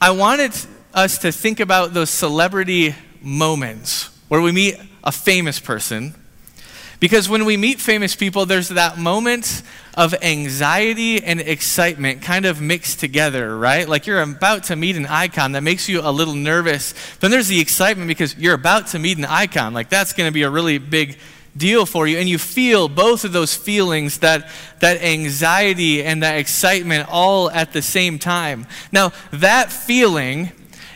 I 0.00 0.10
wanted 0.10 0.52
us 0.94 1.18
to 1.18 1.30
think 1.30 1.60
about 1.60 1.94
those 1.94 2.10
celebrity 2.10 2.94
moments 3.22 4.10
where 4.28 4.40
we 4.40 4.50
meet 4.50 4.76
a 5.04 5.12
famous 5.12 5.60
person 5.60 6.14
because 7.00 7.28
when 7.28 7.46
we 7.46 7.56
meet 7.56 7.80
famous 7.80 8.14
people, 8.14 8.44
there's 8.44 8.68
that 8.68 8.98
moment 8.98 9.62
of 9.94 10.14
anxiety 10.22 11.22
and 11.22 11.40
excitement 11.40 12.22
kind 12.22 12.44
of 12.44 12.60
mixed 12.60 13.00
together, 13.00 13.56
right? 13.56 13.88
Like 13.88 14.06
you're 14.06 14.20
about 14.20 14.64
to 14.64 14.76
meet 14.76 14.96
an 14.96 15.06
icon 15.06 15.52
that 15.52 15.62
makes 15.62 15.88
you 15.88 16.00
a 16.02 16.12
little 16.12 16.34
nervous. 16.34 16.94
Then 17.16 17.30
there's 17.30 17.48
the 17.48 17.58
excitement 17.58 18.06
because 18.06 18.36
you're 18.36 18.54
about 18.54 18.88
to 18.88 18.98
meet 18.98 19.18
an 19.18 19.24
icon. 19.24 19.72
Like 19.72 19.88
that's 19.88 20.12
going 20.12 20.28
to 20.28 20.32
be 20.32 20.42
a 20.42 20.50
really 20.50 20.78
big 20.78 21.18
deal 21.56 21.84
for 21.84 22.06
you 22.06 22.16
and 22.16 22.28
you 22.28 22.38
feel 22.38 22.88
both 22.88 23.24
of 23.24 23.32
those 23.32 23.56
feelings 23.56 24.18
that 24.18 24.48
that 24.78 25.02
anxiety 25.02 26.02
and 26.02 26.22
that 26.22 26.36
excitement 26.36 27.08
all 27.10 27.50
at 27.50 27.72
the 27.72 27.82
same 27.82 28.20
time 28.20 28.64
now 28.92 29.12
that 29.32 29.72
feeling 29.72 30.52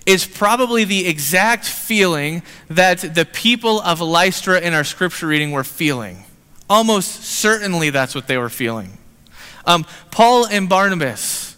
is 0.07 0.27
probably 0.27 0.85
the 0.85 1.07
exact 1.07 1.65
feeling 1.65 2.43
that 2.69 3.15
the 3.15 3.25
people 3.25 3.81
of 3.81 4.01
Lystra 4.01 4.61
in 4.61 4.75
our 4.75 4.85
scripture 4.85 5.27
reading 5.27 5.53
were 5.53 5.65
feeling. 5.65 6.25
Almost 6.69 7.25
certainly 7.25 7.91
that's 7.91 8.15
what 8.15 8.27
they 8.27 8.39
were 8.39 8.49
feeling. 8.49 8.99
Um, 9.67 9.87
Paul 10.11 10.47
and 10.47 10.69
Barnabas 10.69 11.55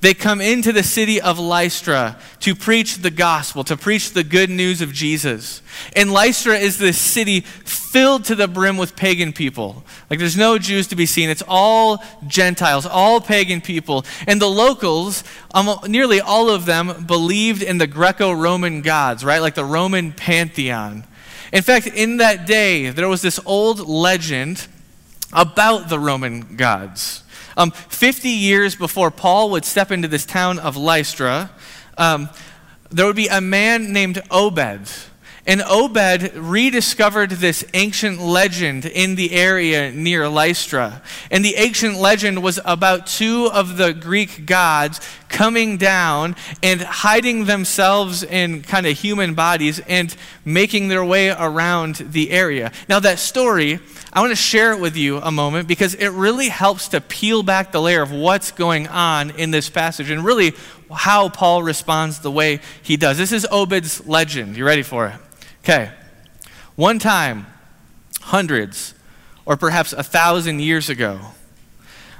they 0.00 0.14
come 0.14 0.40
into 0.40 0.72
the 0.72 0.82
city 0.82 1.20
of 1.20 1.38
Lystra 1.38 2.18
to 2.40 2.54
preach 2.54 2.96
the 2.96 3.10
gospel, 3.10 3.64
to 3.64 3.76
preach 3.76 4.12
the 4.12 4.24
good 4.24 4.48
news 4.48 4.80
of 4.80 4.92
Jesus. 4.92 5.60
And 5.94 6.10
Lystra 6.10 6.56
is 6.56 6.78
this 6.78 6.98
city 6.98 7.44
filled 7.90 8.24
to 8.24 8.36
the 8.36 8.46
brim 8.46 8.76
with 8.76 8.94
pagan 8.94 9.32
people. 9.32 9.82
Like 10.08 10.20
there's 10.20 10.36
no 10.36 10.58
Jews 10.58 10.86
to 10.88 10.96
be 10.96 11.06
seen. 11.06 11.28
It's 11.28 11.42
all 11.48 12.00
Gentiles, 12.24 12.86
all 12.86 13.20
pagan 13.20 13.60
people. 13.60 14.04
And 14.28 14.40
the 14.40 14.48
locals, 14.48 15.24
um, 15.52 15.76
nearly 15.88 16.20
all 16.20 16.50
of 16.50 16.66
them 16.66 17.04
believed 17.06 17.64
in 17.64 17.78
the 17.78 17.88
Greco 17.88 18.30
Roman 18.30 18.82
gods, 18.82 19.24
right? 19.24 19.40
Like 19.40 19.56
the 19.56 19.64
Roman 19.64 20.12
pantheon. 20.12 21.02
In 21.52 21.62
fact, 21.62 21.88
in 21.88 22.18
that 22.18 22.46
day, 22.46 22.90
there 22.90 23.08
was 23.08 23.22
this 23.22 23.40
old 23.44 23.80
legend 23.80 24.68
about 25.32 25.88
the 25.88 25.98
Roman 25.98 26.54
gods. 26.56 27.24
Um, 27.56 27.72
50 27.72 28.28
years 28.28 28.76
before 28.76 29.10
Paul 29.10 29.50
would 29.50 29.64
step 29.64 29.90
into 29.90 30.06
this 30.06 30.24
town 30.24 30.60
of 30.60 30.76
Lystra, 30.76 31.50
um, 31.98 32.30
there 32.90 33.04
would 33.06 33.16
be 33.16 33.26
a 33.26 33.40
man 33.40 33.92
named 33.92 34.22
Ovid. 34.30 34.82
And 35.46 35.62
Ovid 35.62 36.34
rediscovered 36.34 37.30
this 37.30 37.64
ancient 37.74 38.20
legend 38.20 38.84
in 38.84 39.14
the 39.14 39.32
area 39.32 39.90
near 39.90 40.28
Lystra. 40.28 41.02
And 41.30 41.44
the 41.44 41.56
ancient 41.56 41.96
legend 41.96 42.42
was 42.42 42.60
about 42.64 43.06
two 43.06 43.50
of 43.52 43.76
the 43.76 43.92
Greek 43.92 44.46
gods 44.46 45.00
coming 45.28 45.76
down 45.78 46.36
and 46.62 46.82
hiding 46.82 47.46
themselves 47.46 48.22
in 48.22 48.62
kind 48.62 48.86
of 48.86 48.98
human 48.98 49.34
bodies 49.34 49.78
and 49.80 50.14
making 50.44 50.88
their 50.88 51.04
way 51.04 51.30
around 51.30 51.96
the 51.96 52.30
area. 52.30 52.72
Now, 52.88 53.00
that 53.00 53.18
story, 53.18 53.80
I 54.12 54.20
want 54.20 54.32
to 54.32 54.36
share 54.36 54.72
it 54.72 54.80
with 54.80 54.96
you 54.96 55.18
a 55.18 55.30
moment 55.30 55.68
because 55.68 55.94
it 55.94 56.08
really 56.08 56.48
helps 56.48 56.88
to 56.88 57.00
peel 57.00 57.44
back 57.44 57.70
the 57.70 57.80
layer 57.80 58.02
of 58.02 58.10
what's 58.10 58.50
going 58.50 58.88
on 58.88 59.30
in 59.30 59.52
this 59.52 59.70
passage 59.70 60.10
and 60.10 60.24
really 60.24 60.52
how 60.92 61.28
Paul 61.28 61.62
responds 61.62 62.18
the 62.18 62.30
way 62.30 62.60
he 62.82 62.96
does. 62.96 63.18
This 63.18 63.30
is 63.30 63.46
Ovid's 63.52 64.04
legend. 64.08 64.56
You 64.56 64.64
ready 64.64 64.82
for 64.82 65.06
it? 65.06 65.14
Okay. 65.62 65.92
One 66.74 66.98
time, 66.98 67.46
hundreds 68.20 68.94
or 69.44 69.56
perhaps 69.56 69.92
a 69.92 70.02
thousand 70.02 70.60
years 70.60 70.88
ago, 70.88 71.20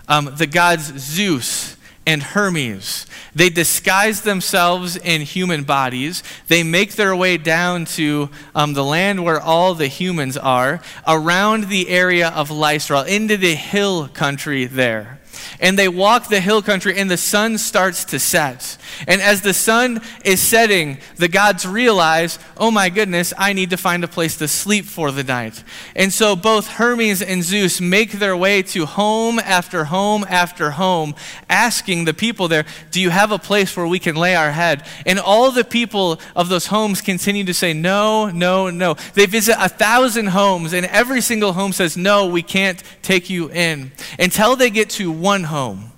um, 0.07 0.33
the 0.37 0.47
gods 0.47 0.97
Zeus 0.97 1.77
and 2.07 2.23
Hermes. 2.23 3.07
They 3.35 3.51
disguise 3.51 4.23
themselves 4.23 4.97
in 4.97 5.21
human 5.23 5.65
bodies. 5.65 6.23
They 6.49 6.63
make 6.63 6.95
their 6.95 7.15
way 7.15 7.37
down 7.37 7.85
to 7.97 8.31
um, 8.55 8.73
the 8.73 8.85
land 8.85 9.25
where 9.25 9.41
all 9.41 9.75
the 9.75 9.87
humans 9.87 10.37
are, 10.37 10.81
around 11.07 11.65
the 11.65 11.89
area 11.89 12.29
of 12.31 12.51
Lystra, 12.51 13.05
into 13.05 13.37
the 13.37 13.55
hill 13.55 14.09
country 14.09 14.65
there 14.65 15.20
and 15.59 15.79
they 15.79 15.89
walk 15.89 16.29
the 16.29 16.41
hill 16.41 16.63
country, 16.63 16.97
and 16.99 17.11
the 17.11 17.17
sun 17.17 17.59
starts 17.59 18.05
to 18.07 18.19
set. 18.19 18.77
And 19.09 19.21
as 19.21 19.43
the 19.43 19.55
sun 19.55 20.01
is 20.25 20.41
setting, 20.41 20.99
the 21.17 21.29
gods 21.29 21.67
realize, 21.67 22.39
oh 22.57 22.71
my 22.71 22.91
goodness, 22.91 23.33
I 23.37 23.53
need 23.53 23.71
to 23.71 23.77
find 23.77 24.05
a 24.05 24.09
place 24.09 24.37
to 24.39 24.49
sleep 24.49 24.85
for 24.85 25.11
the 25.11 25.25
night. 25.25 25.65
And 25.97 26.13
so 26.13 26.37
both 26.37 26.67
Hermes 26.67 27.23
and 27.23 27.43
Zeus 27.43 27.81
make 27.81 28.13
their 28.13 28.37
way 28.37 28.63
to 28.63 28.87
home 28.87 29.39
after 29.39 29.85
home 29.85 30.25
after 30.29 30.73
home, 30.73 31.15
asking 31.49 32.05
the 32.05 32.15
people 32.15 32.49
there, 32.49 32.65
do 32.91 33.01
you 33.01 33.11
have 33.11 33.33
a 33.33 33.39
place 33.39 33.77
where 33.77 33.87
we 33.87 33.99
can 33.99 34.17
lay 34.17 34.35
our 34.35 34.53
head? 34.53 34.87
And 35.07 35.19
all 35.19 35.51
the 35.51 35.65
people 35.65 36.21
of 36.37 36.49
those 36.49 36.67
homes 36.67 37.01
continue 37.01 37.45
to 37.45 37.55
say, 37.55 37.73
no, 37.73 38.31
no, 38.31 38.71
no. 38.71 38.95
They 39.15 39.27
visit 39.27 39.57
a 39.59 39.69
thousand 39.69 40.29
homes, 40.29 40.73
and 40.73 40.87
every 40.87 41.21
single 41.21 41.53
home 41.53 41.73
says, 41.73 41.97
no, 41.97 42.27
we 42.27 42.43
can't 42.43 42.83
take 43.03 43.31
you 43.31 43.51
in. 43.51 43.93
Until 44.19 44.57
they 44.57 44.71
get 44.71 44.91
to 44.91 45.11
one 45.11 45.40
home. 45.45 45.93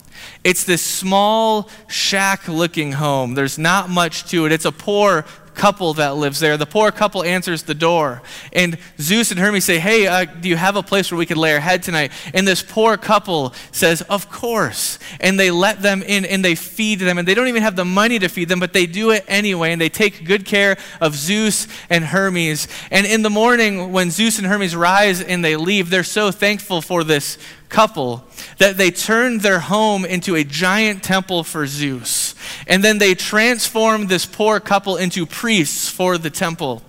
It's 0.45 0.65
this 0.65 0.83
small 0.83 1.69
shack 1.89 2.49
looking 2.49 2.93
home. 2.93 3.35
There's 3.35 3.59
not 3.59 3.89
much 3.89 4.25
to 4.31 4.47
it. 4.47 4.53
It's 4.53 4.65
a 4.65 4.73
poor 4.73 5.25
couple 5.55 5.95
that 5.95 6.17
lives 6.17 6.41
there. 6.41 6.57
The 6.57 6.67
poor 6.67 6.91
couple 6.91 7.23
answers 7.23 7.63
the 7.63 7.75
door. 7.75 8.23
And 8.53 8.79
Zeus 8.99 9.31
and 9.31 9.39
Hermes 9.39 9.65
say, 9.65 9.79
Hey, 9.79 10.07
uh, 10.07 10.25
do 10.25 10.49
you 10.49 10.57
have 10.57 10.77
a 10.77 10.83
place 10.83 11.11
where 11.11 11.19
we 11.19 11.27
could 11.27 11.37
lay 11.37 11.53
our 11.53 11.61
head 11.61 11.83
tonight? 11.83 12.13
And 12.35 12.47
this 12.47 12.63
poor 12.63 12.97
couple 12.97 13.55
says, 13.71 14.03
Of 14.03 14.31
course. 14.31 14.99
And 15.21 15.39
they 15.39 15.51
let 15.51 15.83
them 15.83 16.03
in 16.03 16.25
and 16.25 16.45
they 16.45 16.55
feed 16.55 17.01
them. 17.01 17.19
And 17.19 17.27
they 17.27 17.35
don't 17.35 17.49
even 17.49 17.63
have 17.63 17.77
the 17.77 17.85
money 17.85 18.19
to 18.19 18.29
feed 18.29 18.49
them, 18.49 18.61
but 18.61 18.73
they 18.73 18.87
do 18.87 19.11
it 19.11 19.25
anyway. 19.29 19.73
And 19.73 19.81
they 19.81 19.89
take 19.89 20.25
good 20.25 20.45
care 20.45 20.77
of 21.01 21.15
Zeus 21.15 21.69
and 21.91 22.05
Hermes. 22.05 22.69
And 22.91 23.07
in 23.07 23.23
the 23.23 23.31
morning, 23.31 23.93
when 23.93 24.11
Zeus 24.11 24.39
and 24.39 24.47
Hermes 24.47 24.75
rise 24.75 25.21
and 25.21 25.45
they 25.45 25.57
leave, 25.57 25.91
they're 25.91 26.05
so 26.05 26.31
thankful 26.31 26.81
for 26.81 27.05
this 27.05 27.39
couple 27.73 28.25
that 28.59 28.77
they 28.77 28.93
turned 28.93 29.41
their 29.41 29.59
home 29.59 30.05
into 30.05 30.37
a 30.37 30.45
giant 30.45 31.03
temple 31.03 31.43
for 31.43 31.67
Zeus. 31.67 32.37
And 32.69 32.85
then 32.85 32.99
they 32.99 33.15
transformed 33.15 34.09
this 34.09 34.27
poor 34.27 34.61
couple 34.61 34.97
into 34.97 35.27
priests 35.27 35.89
for 35.89 36.19
the 36.19 36.31
temple. 36.31 36.83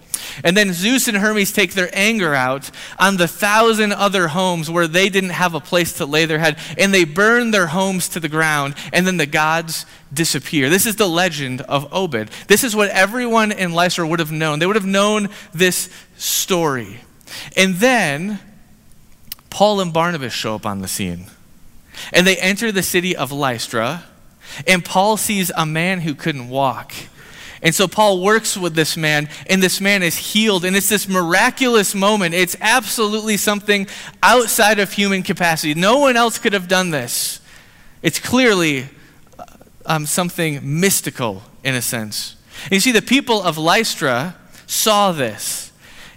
And 0.44 0.56
then 0.56 0.74
Zeus 0.74 1.08
and 1.08 1.18
Hermes 1.18 1.52
take 1.52 1.74
their 1.74 1.90
anger 1.94 2.34
out 2.34 2.70
on 3.00 3.18
the 3.18 3.28
thousand 3.28 3.94
other 3.94 4.28
homes 4.30 4.70
where 4.70 4.88
they 4.88 5.10
didn't 5.10 5.32
have 5.32 5.54
a 5.54 5.60
place 5.60 5.94
to 5.94 6.06
lay 6.06 6.26
their 6.26 6.40
head, 6.40 6.58
and 6.78 6.94
they 6.94 7.04
burn 7.04 7.52
their 7.52 7.68
homes 7.68 8.10
to 8.10 8.20
the 8.20 8.30
ground, 8.30 8.76
and 8.92 9.06
then 9.06 9.18
the 9.18 9.26
gods 9.26 9.86
disappear. 10.14 10.70
This 10.70 10.86
is 10.86 10.96
the 10.96 11.10
legend 11.10 11.62
of 11.62 11.92
Ovid. 11.94 12.30
This 12.48 12.64
is 12.64 12.76
what 12.76 12.90
everyone 12.90 13.52
in 13.52 13.74
Lystra 13.74 14.08
would 14.08 14.20
have 14.20 14.32
known. 14.32 14.60
They 14.60 14.66
would 14.66 14.76
have 14.76 14.86
known 14.86 15.30
this 15.54 15.90
story. 16.18 17.02
And 17.58 17.76
then 17.76 18.40
Paul 19.54 19.82
and 19.82 19.94
Barnabas 19.94 20.34
show 20.34 20.56
up 20.56 20.66
on 20.66 20.82
the 20.82 20.88
scene. 20.88 21.28
And 22.12 22.26
they 22.26 22.38
enter 22.38 22.72
the 22.72 22.82
city 22.82 23.16
of 23.16 23.32
Lystra, 23.32 24.04
and 24.66 24.84
Paul 24.84 25.16
sees 25.16 25.52
a 25.56 25.64
man 25.64 26.02
who 26.02 26.16
couldn't 26.16 26.50
walk. 26.50 26.92
And 27.62 27.76
so 27.76 27.88
Paul 27.88 28.24
works 28.24 28.58
with 28.58 28.74
this 28.74 28.98
man, 28.98 29.30
and 29.46 29.62
this 29.62 29.80
man 29.80 30.02
is 30.02 30.18
healed. 30.18 30.66
And 30.66 30.76
it's 30.76 30.90
this 30.90 31.08
miraculous 31.08 31.94
moment. 31.94 32.34
It's 32.34 32.56
absolutely 32.62 33.38
something 33.38 33.86
outside 34.24 34.80
of 34.80 34.92
human 34.92 35.22
capacity. 35.22 35.76
No 35.76 36.00
one 36.00 36.18
else 36.18 36.40
could 36.40 36.54
have 36.54 36.68
done 36.68 36.90
this. 36.90 37.40
It's 38.02 38.18
clearly 38.18 38.88
um, 39.86 40.08
something 40.08 40.80
mystical 40.80 41.44
in 41.64 41.76
a 41.76 41.82
sense. 41.84 42.38
And 42.64 42.74
you 42.74 42.80
see, 42.80 42.92
the 42.92 43.04
people 43.04 43.40
of 43.40 43.60
Lystra 43.60 44.36
saw 44.66 45.12
this. 45.12 45.72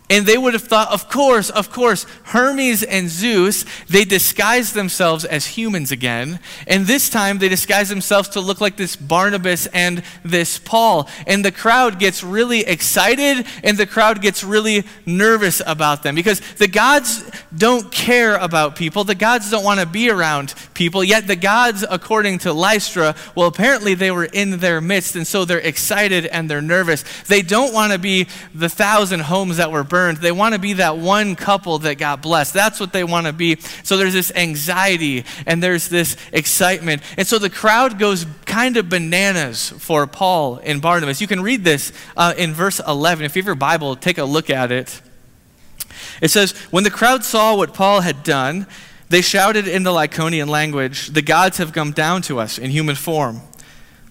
And 0.08 0.24
they 0.24 0.38
would 0.38 0.52
have 0.52 0.62
thought, 0.62 0.92
of 0.92 1.08
course, 1.08 1.50
of 1.50 1.70
course, 1.70 2.06
Hermes 2.24 2.84
and 2.84 3.08
Zeus, 3.08 3.64
they 3.88 4.04
disguised 4.04 4.74
themselves 4.74 5.24
as 5.24 5.46
humans 5.46 5.90
again. 5.90 6.38
And 6.68 6.86
this 6.86 7.10
time 7.10 7.38
they 7.38 7.48
disguise 7.48 7.88
themselves 7.88 8.28
to 8.30 8.40
look 8.40 8.60
like 8.60 8.76
this 8.76 8.94
Barnabas 8.94 9.66
and 9.66 10.04
this 10.24 10.58
Paul. 10.58 11.08
And 11.26 11.44
the 11.44 11.50
crowd 11.50 11.98
gets 11.98 12.22
really 12.22 12.60
excited 12.60 13.46
and 13.64 13.76
the 13.76 13.86
crowd 13.86 14.22
gets 14.22 14.44
really 14.44 14.84
nervous 15.04 15.60
about 15.66 16.04
them 16.04 16.14
because 16.14 16.40
the 16.54 16.68
gods 16.68 17.28
don't 17.54 17.90
care 17.90 18.36
about 18.36 18.76
people. 18.76 19.04
The 19.04 19.14
gods 19.14 19.50
don't 19.50 19.64
want 19.64 19.80
to 19.80 19.86
be 19.86 20.10
around 20.10 20.54
people. 20.74 21.04
Yet 21.04 21.26
the 21.26 21.36
gods, 21.36 21.84
according 21.88 22.38
to 22.40 22.52
Lystra, 22.52 23.14
well, 23.34 23.46
apparently 23.46 23.94
they 23.94 24.10
were 24.10 24.24
in 24.24 24.58
their 24.58 24.80
midst. 24.80 25.16
And 25.16 25.26
so 25.26 25.44
they're 25.44 25.58
excited 25.58 26.26
and 26.26 26.50
they're 26.50 26.62
nervous. 26.62 27.04
They 27.24 27.42
don't 27.42 27.72
want 27.72 27.92
to 27.92 27.98
be 27.98 28.26
the 28.54 28.68
thousand 28.68 29.20
homes 29.20 29.58
that 29.58 29.70
were 29.70 29.84
burned. 29.84 30.18
They 30.18 30.32
want 30.32 30.54
to 30.54 30.60
be 30.60 30.74
that 30.74 30.98
one 30.98 31.36
couple 31.36 31.78
that 31.80 31.98
got 31.98 32.22
blessed. 32.22 32.54
That's 32.54 32.80
what 32.80 32.92
they 32.92 33.04
want 33.04 33.26
to 33.26 33.32
be. 33.32 33.56
So 33.82 33.96
there's 33.96 34.14
this 34.14 34.32
anxiety 34.34 35.24
and 35.46 35.62
there's 35.62 35.88
this 35.88 36.16
excitement. 36.32 37.02
And 37.16 37.26
so 37.26 37.38
the 37.38 37.50
crowd 37.50 37.98
goes 37.98 38.26
kind 38.44 38.76
of 38.76 38.88
bananas 38.88 39.70
for 39.70 40.06
Paul 40.06 40.60
and 40.62 40.80
Barnabas. 40.80 41.20
You 41.20 41.26
can 41.26 41.42
read 41.42 41.64
this 41.64 41.92
uh, 42.16 42.34
in 42.36 42.54
verse 42.54 42.80
11. 42.86 43.24
If 43.24 43.36
you 43.36 43.42
have 43.42 43.46
your 43.46 43.54
Bible, 43.54 43.96
take 43.96 44.18
a 44.18 44.24
look 44.24 44.50
at 44.50 44.72
it. 44.72 45.00
It 46.20 46.30
says, 46.30 46.52
When 46.70 46.84
the 46.84 46.90
crowd 46.90 47.24
saw 47.24 47.56
what 47.56 47.74
Paul 47.74 48.00
had 48.00 48.22
done, 48.22 48.66
they 49.08 49.22
shouted 49.22 49.68
in 49.68 49.82
the 49.82 49.90
Lycaonian 49.90 50.48
language, 50.48 51.08
The 51.08 51.22
gods 51.22 51.58
have 51.58 51.72
come 51.72 51.92
down 51.92 52.22
to 52.22 52.38
us 52.38 52.58
in 52.58 52.70
human 52.70 52.96
form. 52.96 53.40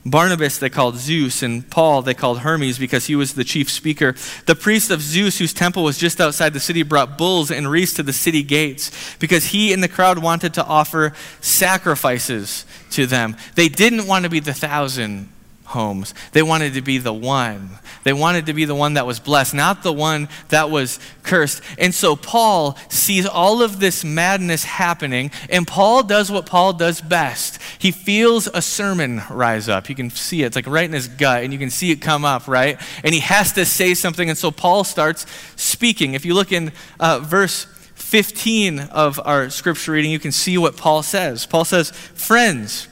Barnabas 0.07 0.59
they 0.59 0.69
called 0.69 0.97
Zeus, 0.97 1.41
and 1.41 1.67
Paul 1.67 2.03
they 2.03 2.13
called 2.13 2.39
Hermes 2.39 2.77
because 2.77 3.07
he 3.07 3.15
was 3.15 3.33
the 3.33 3.43
chief 3.43 3.71
speaker. 3.71 4.13
The 4.45 4.53
priest 4.53 4.91
of 4.91 5.01
Zeus, 5.01 5.39
whose 5.39 5.51
temple 5.51 5.83
was 5.83 5.97
just 5.97 6.21
outside 6.21 6.53
the 6.53 6.59
city, 6.59 6.83
brought 6.83 7.17
bulls 7.17 7.49
and 7.49 7.69
wreaths 7.69 7.95
to 7.95 8.03
the 8.03 8.13
city 8.13 8.43
gates 8.43 8.91
because 9.17 9.45
he 9.45 9.73
and 9.73 9.81
the 9.81 9.87
crowd 9.87 10.19
wanted 10.19 10.53
to 10.55 10.63
offer 10.63 11.13
sacrifices 11.41 12.65
to 12.91 13.07
them. 13.07 13.35
They 13.55 13.67
didn't 13.67 14.05
want 14.05 14.25
to 14.25 14.29
be 14.29 14.39
the 14.39 14.53
thousand 14.53 15.29
homes. 15.65 16.13
They 16.31 16.43
wanted 16.43 16.73
to 16.75 16.81
be 16.81 16.97
the 16.97 17.13
one. 17.13 17.79
They 18.03 18.13
wanted 18.13 18.45
to 18.45 18.53
be 18.53 18.65
the 18.65 18.75
one 18.75 18.93
that 18.93 19.07
was 19.07 19.19
blessed, 19.19 19.53
not 19.53 19.83
the 19.83 19.91
one 19.91 20.29
that 20.49 20.69
was 20.69 20.99
cursed. 21.23 21.61
And 21.77 21.93
so 21.93 22.15
Paul 22.15 22.77
sees 22.89 23.25
all 23.25 23.61
of 23.61 23.79
this 23.79 24.03
madness 24.03 24.63
happening, 24.63 25.31
and 25.49 25.67
Paul 25.67 26.03
does 26.03 26.31
what 26.31 26.45
Paul 26.45 26.73
does 26.73 27.01
best. 27.01 27.59
He 27.79 27.91
feels 27.91 28.47
a 28.47 28.61
sermon 28.61 29.21
rise 29.29 29.67
up. 29.67 29.89
You 29.89 29.95
can 29.95 30.09
see 30.09 30.43
it. 30.43 30.47
It's 30.47 30.55
like 30.55 30.67
right 30.67 30.85
in 30.85 30.93
his 30.93 31.07
gut, 31.07 31.43
and 31.43 31.51
you 31.51 31.59
can 31.59 31.69
see 31.69 31.91
it 31.91 32.01
come 32.01 32.25
up, 32.25 32.47
right? 32.47 32.79
And 33.03 33.13
he 33.13 33.21
has 33.21 33.53
to 33.53 33.65
say 33.65 33.93
something, 33.95 34.29
and 34.29 34.37
so 34.37 34.51
Paul 34.51 34.83
starts 34.83 35.25
speaking. 35.55 36.13
If 36.13 36.25
you 36.25 36.35
look 36.35 36.51
in 36.51 36.71
uh, 36.99 37.19
verse 37.19 37.65
15 37.95 38.79
of 38.79 39.19
our 39.25 39.49
scripture 39.49 39.93
reading, 39.93 40.11
you 40.11 40.19
can 40.19 40.31
see 40.31 40.57
what 40.57 40.77
Paul 40.77 41.01
says. 41.01 41.45
Paul 41.45 41.65
says, 41.65 41.89
Friends, 41.89 42.87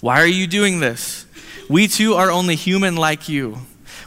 why 0.00 0.20
are 0.20 0.26
you 0.26 0.46
doing 0.46 0.80
this? 0.80 1.26
We 1.70 1.86
too 1.86 2.14
are 2.14 2.32
only 2.32 2.56
human 2.56 2.96
like 2.96 3.28
you. 3.28 3.58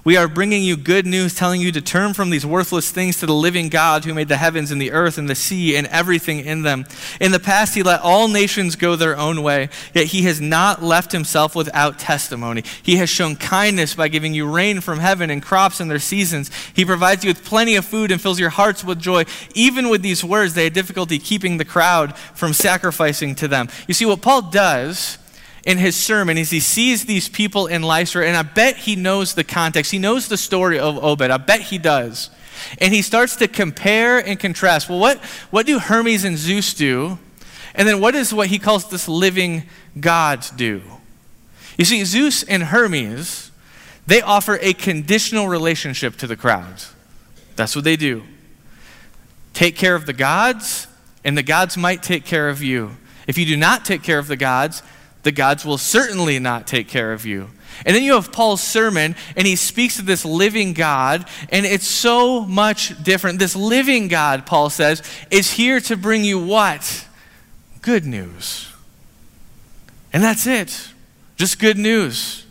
We 0.03 0.17
are 0.17 0.27
bringing 0.27 0.63
you 0.63 0.75
good 0.75 1.05
news, 1.05 1.33
telling 1.33 1.61
you 1.61 1.71
to 1.71 1.79
turn 1.79 2.13
from 2.13 2.29
these 2.29 2.45
worthless 2.45 2.91
things 2.91 3.21
to 3.21 3.25
the 3.25 3.33
living 3.33 3.69
God 3.69 4.03
who 4.03 4.13
made 4.13 4.27
the 4.27 4.35
heavens 4.35 4.69
and 4.69 4.81
the 4.81 4.91
earth 4.91 5.17
and 5.17 5.29
the 5.29 5.33
sea 5.33 5.77
and 5.77 5.87
everything 5.87 6.41
in 6.41 6.63
them. 6.63 6.83
In 7.21 7.31
the 7.31 7.39
past, 7.39 7.73
he 7.73 7.81
let 7.81 8.01
all 8.01 8.27
nations 8.27 8.75
go 8.75 8.97
their 8.97 9.15
own 9.15 9.43
way, 9.43 9.69
yet 9.93 10.07
he 10.07 10.23
has 10.23 10.41
not 10.41 10.83
left 10.83 11.13
himself 11.13 11.55
without 11.55 11.99
testimony. 11.99 12.65
He 12.83 12.97
has 12.97 13.09
shown 13.09 13.37
kindness 13.37 13.95
by 13.95 14.09
giving 14.09 14.33
you 14.33 14.45
rain 14.45 14.81
from 14.81 14.99
heaven 14.99 15.29
and 15.29 15.41
crops 15.41 15.79
in 15.79 15.87
their 15.87 15.99
seasons. 15.99 16.51
He 16.73 16.83
provides 16.83 17.23
you 17.23 17.29
with 17.29 17.45
plenty 17.45 17.77
of 17.77 17.85
food 17.85 18.11
and 18.11 18.19
fills 18.19 18.41
your 18.41 18.49
hearts 18.49 18.83
with 18.83 18.99
joy. 18.99 19.23
Even 19.55 19.87
with 19.87 20.01
these 20.01 20.21
words, 20.21 20.53
they 20.53 20.65
had 20.65 20.73
difficulty 20.73 21.17
keeping 21.17 21.55
the 21.55 21.63
crowd 21.63 22.17
from 22.17 22.51
sacrificing 22.51 23.35
to 23.35 23.47
them. 23.47 23.69
You 23.87 23.93
see, 23.93 24.05
what 24.05 24.21
Paul 24.21 24.41
does 24.41 25.17
in 25.65 25.77
his 25.77 25.95
sermon 25.95 26.37
as 26.37 26.51
he 26.51 26.59
sees 26.59 27.05
these 27.05 27.29
people 27.29 27.67
in 27.67 27.81
Lystra, 27.83 28.25
and 28.25 28.35
I 28.35 28.41
bet 28.41 28.77
he 28.77 28.95
knows 28.95 29.33
the 29.33 29.43
context. 29.43 29.91
He 29.91 29.99
knows 29.99 30.27
the 30.27 30.37
story 30.37 30.77
of 30.77 31.01
Ovid. 31.01 31.31
I 31.31 31.37
bet 31.37 31.61
he 31.61 31.77
does. 31.77 32.29
And 32.79 32.93
he 32.93 33.01
starts 33.01 33.37
to 33.37 33.47
compare 33.47 34.19
and 34.19 34.39
contrast. 34.39 34.89
Well, 34.89 34.99
what, 34.99 35.19
what 35.51 35.65
do 35.65 35.79
Hermes 35.79 36.23
and 36.23 36.37
Zeus 36.37 36.73
do? 36.73 37.17
And 37.75 37.87
then 37.87 37.99
what 37.99 38.13
is 38.13 38.33
what 38.33 38.47
he 38.47 38.59
calls 38.59 38.89
this 38.89 39.07
living 39.07 39.63
God 39.99 40.45
do? 40.55 40.81
You 41.77 41.85
see, 41.85 42.03
Zeus 42.03 42.43
and 42.43 42.63
Hermes, 42.63 43.51
they 44.05 44.21
offer 44.21 44.59
a 44.61 44.73
conditional 44.73 45.47
relationship 45.47 46.17
to 46.17 46.27
the 46.27 46.35
crowd. 46.35 46.83
That's 47.55 47.75
what 47.75 47.85
they 47.85 47.95
do. 47.95 48.23
Take 49.53 49.75
care 49.75 49.95
of 49.95 50.05
the 50.05 50.13
gods, 50.13 50.87
and 51.23 51.37
the 51.37 51.43
gods 51.43 51.77
might 51.77 52.03
take 52.03 52.25
care 52.25 52.49
of 52.49 52.61
you. 52.61 52.97
If 53.27 53.37
you 53.37 53.45
do 53.45 53.55
not 53.55 53.85
take 53.85 54.03
care 54.03 54.19
of 54.19 54.27
the 54.27 54.35
gods, 54.35 54.83
the 55.23 55.31
gods 55.31 55.65
will 55.65 55.77
certainly 55.77 56.39
not 56.39 56.67
take 56.67 56.87
care 56.87 57.13
of 57.13 57.25
you. 57.25 57.49
And 57.85 57.95
then 57.95 58.03
you 58.03 58.13
have 58.13 58.31
Paul's 58.31 58.61
sermon, 58.61 59.15
and 59.35 59.47
he 59.47 59.55
speaks 59.55 59.97
of 59.99 60.05
this 60.05 60.23
living 60.23 60.73
God, 60.73 61.27
and 61.49 61.65
it's 61.65 61.87
so 61.87 62.41
much 62.41 63.01
different. 63.03 63.39
This 63.39 63.55
living 63.55 64.07
God, 64.07 64.45
Paul 64.45 64.69
says, 64.69 65.01
is 65.31 65.51
here 65.51 65.79
to 65.81 65.97
bring 65.97 66.23
you 66.23 66.39
what? 66.39 67.07
Good 67.81 68.05
news. 68.05 68.71
And 70.13 70.21
that's 70.21 70.45
it. 70.45 70.89
Just 71.35 71.59
good 71.59 71.77
news. 71.77 72.42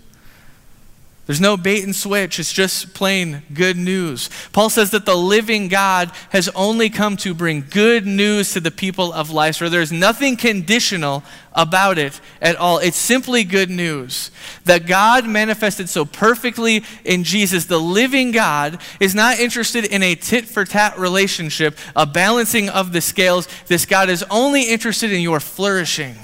There's 1.33 1.41
no 1.41 1.57
bait 1.57 1.83
and 1.83 1.97
switch. 1.97 2.39
It's 2.39 2.53
just 2.53 2.93
plain 2.93 3.43
good 3.55 3.79
news. 3.79 4.29
Paul 4.53 4.69
says 4.69 4.91
that 4.91 5.07
the 5.07 5.17
living 5.17 5.69
God 5.69 6.11
has 6.29 6.51
only 6.51 6.91
come 6.91 7.17
to 7.17 7.33
bring 7.33 7.65
good 7.71 8.07
news 8.07 8.53
to 8.53 8.61
the 8.61 8.71
people 8.71 9.15
of 9.15 9.31
Lystra. 9.31 9.71
There's 9.71 9.91
nothing 9.91 10.37
conditional 10.37 11.23
about 11.55 11.97
it 11.97 12.21
at 12.43 12.57
all. 12.57 12.77
It's 12.81 12.99
simply 12.99 13.45
good 13.45 13.71
news. 13.71 14.31
That 14.67 14.87
God 14.87 15.27
manifested 15.27 15.89
so 15.89 16.05
perfectly 16.05 16.85
in 17.03 17.25
Jesus, 17.25 17.65
the 17.65 17.81
living 17.81 18.31
God, 18.31 18.79
is 19.01 19.15
not 19.15 19.41
interested 19.41 19.87
in 19.87 20.03
a 20.03 20.15
tit 20.15 20.45
for 20.45 20.67
tat 20.67 20.99
relationship, 20.99 21.79
a 21.97 22.05
balancing 22.05 22.69
of 22.69 22.93
the 22.93 23.01
scales. 23.01 23.49
This 23.69 23.87
God 23.87 24.11
is 24.11 24.23
only 24.31 24.65
interested 24.65 25.11
in 25.11 25.23
your 25.23 25.41
flourishing, 25.41 26.17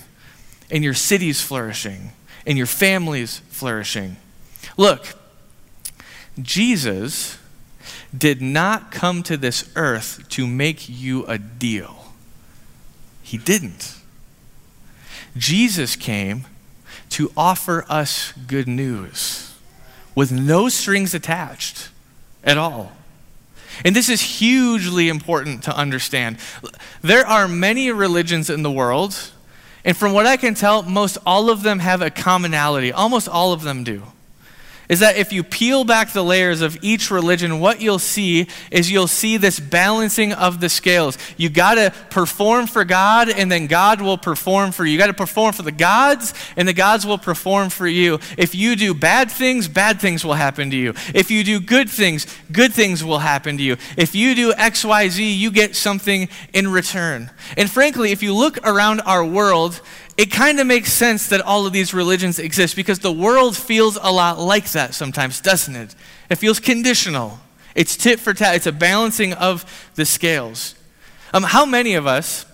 in 0.68 0.82
your 0.82 0.92
city's 0.92 1.40
flourishing, 1.40 2.12
in 2.44 2.58
your 2.58 2.66
family's 2.66 3.38
flourishing. 3.48 4.18
Look, 4.78 5.14
Jesus 6.40 7.36
did 8.16 8.40
not 8.40 8.92
come 8.92 9.22
to 9.24 9.36
this 9.36 9.70
earth 9.74 10.26
to 10.30 10.46
make 10.46 10.88
you 10.88 11.26
a 11.26 11.36
deal. 11.36 12.12
He 13.22 13.36
didn't. 13.36 13.96
Jesus 15.36 15.96
came 15.96 16.46
to 17.10 17.32
offer 17.36 17.84
us 17.88 18.32
good 18.46 18.68
news 18.68 19.52
with 20.14 20.30
no 20.30 20.68
strings 20.68 21.12
attached 21.12 21.90
at 22.44 22.56
all. 22.56 22.92
And 23.84 23.96
this 23.96 24.08
is 24.08 24.20
hugely 24.20 25.08
important 25.08 25.64
to 25.64 25.76
understand. 25.76 26.38
There 27.02 27.26
are 27.26 27.48
many 27.48 27.90
religions 27.90 28.48
in 28.48 28.62
the 28.62 28.70
world, 28.70 29.32
and 29.84 29.96
from 29.96 30.12
what 30.12 30.26
I 30.26 30.36
can 30.36 30.54
tell, 30.54 30.82
most 30.82 31.18
all 31.26 31.50
of 31.50 31.62
them 31.62 31.80
have 31.80 32.00
a 32.00 32.10
commonality. 32.10 32.92
Almost 32.92 33.28
all 33.28 33.52
of 33.52 33.62
them 33.62 33.82
do 33.82 34.04
is 34.88 35.00
that 35.00 35.16
if 35.16 35.32
you 35.32 35.42
peel 35.42 35.84
back 35.84 36.12
the 36.12 36.24
layers 36.24 36.60
of 36.60 36.78
each 36.82 37.10
religion, 37.10 37.60
what 37.60 37.80
you'll 37.80 37.98
see 37.98 38.46
is 38.70 38.90
you'll 38.90 39.06
see 39.06 39.36
this 39.36 39.60
balancing 39.60 40.32
of 40.32 40.60
the 40.60 40.68
scales. 40.68 41.18
You 41.36 41.48
got 41.48 41.74
to 41.74 41.92
perform 42.10 42.66
for 42.66 42.84
God, 42.84 43.28
and 43.28 43.52
then 43.52 43.66
God 43.66 44.00
will 44.00 44.18
perform 44.18 44.72
for 44.72 44.84
you. 44.84 44.92
You 44.92 44.98
got 44.98 45.08
to 45.08 45.14
perform 45.14 45.52
for 45.52 45.62
the 45.62 45.72
gods, 45.72 46.32
and 46.56 46.66
the 46.66 46.72
gods 46.72 47.06
will 47.06 47.18
perform 47.18 47.70
for 47.70 47.86
you. 47.86 48.18
If 48.36 48.54
you 48.54 48.76
do 48.76 48.94
bad 48.94 49.30
things, 49.30 49.68
bad 49.68 50.00
things 50.00 50.24
will 50.24 50.34
happen 50.34 50.70
to 50.70 50.76
you. 50.76 50.94
If 51.14 51.30
you 51.30 51.44
do 51.44 51.60
good 51.60 51.90
things, 51.90 52.26
good 52.50 52.72
things 52.72 53.04
will 53.04 53.18
happen 53.18 53.58
to 53.58 53.62
you. 53.62 53.76
If 53.96 54.14
you 54.14 54.34
do 54.34 54.52
X, 54.54 54.84
Y, 54.84 55.08
Z, 55.08 55.32
you 55.34 55.50
get 55.50 55.76
something 55.76 56.28
in 56.52 56.68
return. 56.68 57.30
And 57.56 57.70
frankly, 57.70 58.12
if 58.12 58.22
you 58.22 58.34
look 58.34 58.58
around 58.66 59.00
our 59.02 59.24
world, 59.24 59.80
it 60.18 60.32
kind 60.32 60.58
of 60.58 60.66
makes 60.66 60.92
sense 60.92 61.28
that 61.28 61.40
all 61.40 61.64
of 61.64 61.72
these 61.72 61.94
religions 61.94 62.40
exist 62.40 62.74
because 62.74 62.98
the 62.98 63.12
world 63.12 63.56
feels 63.56 63.96
a 64.02 64.10
lot 64.10 64.36
like 64.40 64.72
that 64.72 64.92
sometimes, 64.92 65.40
doesn't 65.40 65.76
it? 65.76 65.94
It 66.28 66.36
feels 66.36 66.58
conditional. 66.58 67.38
It's 67.76 67.96
tit 67.96 68.18
for 68.18 68.34
tat, 68.34 68.56
it's 68.56 68.66
a 68.66 68.72
balancing 68.72 69.32
of 69.32 69.64
the 69.94 70.04
scales. 70.04 70.74
Um, 71.32 71.44
how 71.44 71.64
many 71.64 71.94
of 71.94 72.08
us 72.08 72.46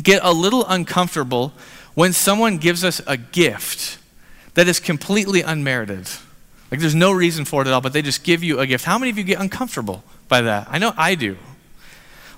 get 0.00 0.20
a 0.22 0.32
little 0.32 0.64
uncomfortable 0.68 1.52
when 1.94 2.12
someone 2.12 2.58
gives 2.58 2.84
us 2.84 3.00
a 3.04 3.16
gift 3.16 3.98
that 4.54 4.68
is 4.68 4.78
completely 4.78 5.42
unmerited? 5.42 6.08
Like 6.70 6.78
there's 6.78 6.94
no 6.94 7.10
reason 7.10 7.44
for 7.44 7.62
it 7.62 7.66
at 7.66 7.74
all, 7.74 7.80
but 7.80 7.92
they 7.92 8.02
just 8.02 8.22
give 8.22 8.44
you 8.44 8.60
a 8.60 8.66
gift. 8.66 8.84
How 8.84 8.96
many 8.96 9.10
of 9.10 9.18
you 9.18 9.24
get 9.24 9.40
uncomfortable 9.40 10.04
by 10.28 10.42
that? 10.42 10.68
I 10.70 10.78
know 10.78 10.94
I 10.96 11.16
do. 11.16 11.36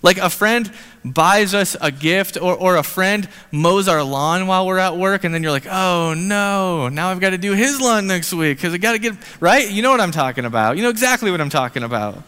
Like 0.05 0.19
a 0.19 0.29
friend 0.29 0.71
buys 1.03 1.55
us 1.55 1.79
a 1.81 1.91
gift, 1.91 2.37
or, 2.37 2.55
or 2.55 2.77
a 2.77 2.83
friend 2.83 3.27
mows 3.51 3.89
our 3.89 4.03
lawn 4.03 4.47
while 4.47 4.67
we're 4.67 4.77
at 4.77 4.99
work, 4.99 5.25
and 5.25 5.35
then 5.35 5.43
you're 5.43 5.51
like, 5.51 5.67
oh 5.67 6.13
no, 6.13 6.91
now 6.91 7.09
I've 7.09 7.21
got 7.21 7.31
to 7.31 7.39
do 7.39 7.55
his 7.55 7.81
lawn 7.81 8.07
next 8.07 8.31
week 8.35 8.59
because 8.59 8.75
I 8.75 8.77
got 8.77 8.93
to 8.93 8.99
get, 8.99 9.15
right? 9.41 9.69
You 9.69 9.81
know 9.81 9.91
what 9.91 10.03
I'm 10.03 10.13
talking 10.13 10.45
about. 10.45 10.77
You 10.77 10.83
know 10.83 10.91
exactly 10.91 11.31
what 11.31 11.41
I'm 11.41 11.49
talking 11.49 11.83
about. 11.83 12.23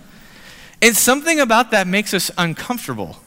And 0.81 0.97
something 0.97 1.39
about 1.39 1.73
that 1.73 1.87
makes 1.87 2.15
us 2.15 2.31
uncomfortable 2.39 3.19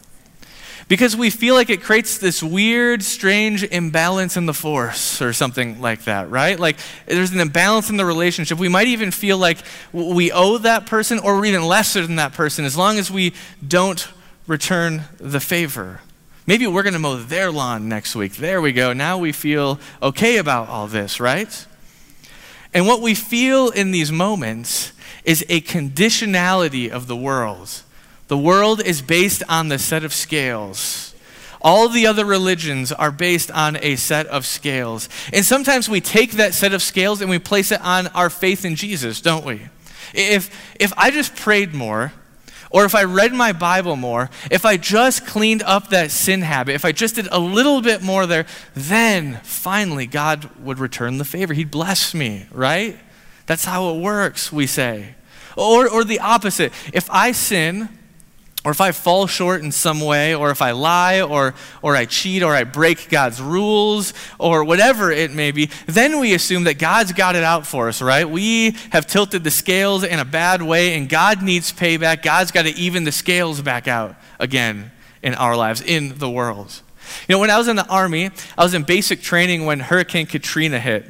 because 0.87 1.15
we 1.15 1.29
feel 1.29 1.53
like 1.53 1.69
it 1.69 1.83
creates 1.83 2.17
this 2.17 2.41
weird, 2.41 3.03
strange 3.03 3.63
imbalance 3.63 4.35
in 4.35 4.47
the 4.47 4.53
force 4.55 5.21
or 5.21 5.31
something 5.31 5.79
like 5.79 6.05
that, 6.05 6.31
right? 6.31 6.59
Like 6.59 6.77
there's 7.05 7.31
an 7.31 7.39
imbalance 7.39 7.91
in 7.91 7.97
the 7.97 8.05
relationship. 8.05 8.57
We 8.57 8.67
might 8.67 8.87
even 8.87 9.11
feel 9.11 9.37
like 9.37 9.59
we 9.93 10.31
owe 10.31 10.57
that 10.57 10.87
person 10.87 11.19
or 11.19 11.35
we're 11.35 11.45
even 11.45 11.65
lesser 11.65 12.01
than 12.01 12.15
that 12.15 12.33
person 12.33 12.65
as 12.65 12.75
long 12.75 12.97
as 12.97 13.11
we 13.11 13.35
don't 13.67 14.07
return 14.49 15.03
the 15.19 15.39
favor. 15.39 16.01
Maybe 16.47 16.65
we're 16.65 16.81
going 16.81 16.93
to 16.93 16.99
mow 16.99 17.17
their 17.17 17.51
lawn 17.51 17.87
next 17.87 18.15
week. 18.15 18.33
There 18.33 18.59
we 18.59 18.73
go. 18.73 18.91
Now 18.91 19.19
we 19.19 19.31
feel 19.31 19.79
okay 20.01 20.37
about 20.37 20.67
all 20.67 20.87
this, 20.87 21.19
right? 21.19 21.65
And 22.73 22.87
what 22.87 23.01
we 23.01 23.13
feel 23.13 23.69
in 23.69 23.91
these 23.91 24.11
moments 24.11 24.91
is 25.23 25.45
a 25.49 25.61
conditionality 25.61 26.89
of 26.89 27.05
the 27.05 27.15
world. 27.15 27.83
The 28.27 28.37
world 28.37 28.81
is 28.81 29.03
based 29.03 29.43
on 29.47 29.67
the 29.67 29.77
set 29.77 30.03
of 30.03 30.13
scales. 30.13 31.13
All 31.61 31.87
the 31.87 32.07
other 32.07 32.25
religions 32.25 32.91
are 32.91 33.11
based 33.11 33.51
on 33.51 33.77
a 33.83 33.97
set 33.97 34.25
of 34.27 34.47
scales. 34.47 35.09
And 35.31 35.45
sometimes 35.45 35.87
we 35.87 36.01
take 36.01 36.31
that 36.33 36.55
set 36.55 36.73
of 36.73 36.81
scales 36.81 37.21
and 37.21 37.29
we 37.29 37.37
place 37.37 37.71
it 37.71 37.81
on 37.81 38.07
our 38.07 38.31
faith 38.31 38.65
in 38.65 38.75
Jesus, 38.75 39.21
don't 39.21 39.45
we? 39.45 39.67
If, 40.15 40.49
if 40.79 40.91
I 40.97 41.11
just 41.11 41.35
prayed 41.35 41.75
more, 41.75 42.13
or 42.69 42.85
if 42.85 42.93
I 42.93 43.03
read 43.03 43.33
my 43.33 43.51
Bible 43.51 43.95
more, 43.95 44.29
if 44.51 44.65
I 44.65 44.77
just 44.77 45.25
cleaned 45.25 45.63
up 45.63 45.89
that 45.89 46.11
sin 46.11 46.41
habit, 46.41 46.75
if 46.75 46.85
I 46.85 46.91
just 46.91 47.15
did 47.15 47.27
a 47.31 47.39
little 47.39 47.81
bit 47.81 48.01
more 48.01 48.25
there, 48.25 48.45
then 48.75 49.39
finally 49.43 50.05
God 50.05 50.49
would 50.59 50.79
return 50.79 51.17
the 51.17 51.25
favor. 51.25 51.53
He'd 51.53 51.71
bless 51.71 52.13
me, 52.13 52.45
right? 52.51 52.97
That's 53.47 53.65
how 53.65 53.95
it 53.95 53.99
works, 53.99 54.51
we 54.51 54.67
say. 54.67 55.15
Or, 55.57 55.89
or 55.89 56.03
the 56.03 56.19
opposite. 56.19 56.71
If 56.93 57.09
I 57.09 57.31
sin, 57.31 57.89
or 58.65 58.71
if 58.71 58.81
I 58.81 58.91
fall 58.91 59.25
short 59.25 59.61
in 59.61 59.71
some 59.71 60.01
way, 60.01 60.35
or 60.35 60.51
if 60.51 60.61
I 60.61 60.71
lie, 60.71 61.21
or, 61.21 61.53
or 61.81 61.95
I 61.95 62.03
cheat, 62.03 62.43
or 62.43 62.53
I 62.53 62.65
break 62.65 63.09
God's 63.09 63.41
rules, 63.41 64.13
or 64.37 64.65
whatever 64.65 65.11
it 65.11 65.31
may 65.31 65.51
be, 65.51 65.69
then 65.85 66.19
we 66.19 66.33
assume 66.33 66.65
that 66.65 66.77
God's 66.77 67.13
got 67.13 67.37
it 67.37 67.43
out 67.43 67.65
for 67.65 67.87
us, 67.87 68.01
right? 68.01 68.29
We 68.29 68.75
have 68.89 69.07
tilted 69.07 69.45
the 69.45 69.51
scales 69.51 70.03
in 70.03 70.19
a 70.19 70.25
bad 70.25 70.61
way, 70.61 70.97
and 70.97 71.07
God 71.07 71.41
needs 71.41 71.71
payback. 71.71 72.21
God's 72.21 72.51
got 72.51 72.63
to 72.63 72.75
even 72.75 73.05
the 73.05 73.13
scales 73.13 73.61
back 73.61 73.87
out 73.87 74.15
again 74.39 74.91
in 75.23 75.35
our 75.35 75.55
lives, 75.55 75.81
in 75.81 76.17
the 76.17 76.29
world. 76.29 76.81
You 77.27 77.35
know, 77.35 77.39
when 77.39 77.49
I 77.49 77.57
was 77.57 77.69
in 77.69 77.77
the 77.77 77.87
Army, 77.87 78.29
I 78.57 78.63
was 78.63 78.73
in 78.73 78.83
basic 78.83 79.21
training 79.21 79.65
when 79.65 79.79
Hurricane 79.79 80.25
Katrina 80.25 80.79
hit. 80.79 81.05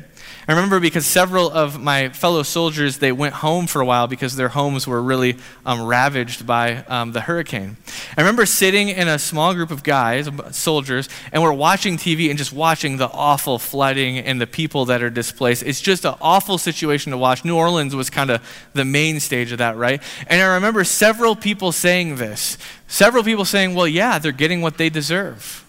I 0.49 0.53
remember 0.53 0.79
because 0.79 1.05
several 1.05 1.51
of 1.51 1.79
my 1.79 2.09
fellow 2.09 2.41
soldiers, 2.41 2.97
they 2.97 3.11
went 3.11 3.35
home 3.35 3.67
for 3.67 3.81
a 3.81 3.85
while 3.85 4.07
because 4.07 4.35
their 4.35 4.47
homes 4.47 4.87
were 4.87 4.99
really 4.99 5.37
um, 5.63 5.85
ravaged 5.85 6.47
by 6.47 6.77
um, 6.87 7.11
the 7.11 7.21
hurricane. 7.21 7.77
I 8.17 8.21
remember 8.21 8.47
sitting 8.47 8.89
in 8.89 9.07
a 9.07 9.19
small 9.19 9.53
group 9.53 9.69
of 9.69 9.83
guys, 9.83 10.27
soldiers, 10.49 11.07
and 11.31 11.43
we're 11.43 11.53
watching 11.53 11.97
TV 11.97 12.29
and 12.29 12.37
just 12.39 12.51
watching 12.51 12.97
the 12.97 13.09
awful 13.09 13.59
flooding 13.59 14.17
and 14.17 14.41
the 14.41 14.47
people 14.47 14.85
that 14.85 15.03
are 15.03 15.11
displaced. 15.11 15.61
It's 15.61 15.81
just 15.81 16.03
an 16.03 16.15
awful 16.19 16.57
situation 16.57 17.11
to 17.11 17.17
watch. 17.19 17.45
New 17.45 17.55
Orleans 17.55 17.95
was 17.95 18.09
kind 18.09 18.31
of 18.31 18.41
the 18.73 18.85
main 18.85 19.19
stage 19.19 19.51
of 19.51 19.59
that, 19.59 19.77
right? 19.77 20.01
And 20.25 20.41
I 20.41 20.55
remember 20.55 20.83
several 20.83 21.35
people 21.35 21.71
saying 21.71 22.15
this. 22.15 22.57
Several 22.87 23.23
people 23.23 23.45
saying, 23.45 23.75
well, 23.75 23.87
yeah, 23.87 24.17
they're 24.17 24.31
getting 24.31 24.61
what 24.61 24.79
they 24.79 24.89
deserve. 24.89 25.63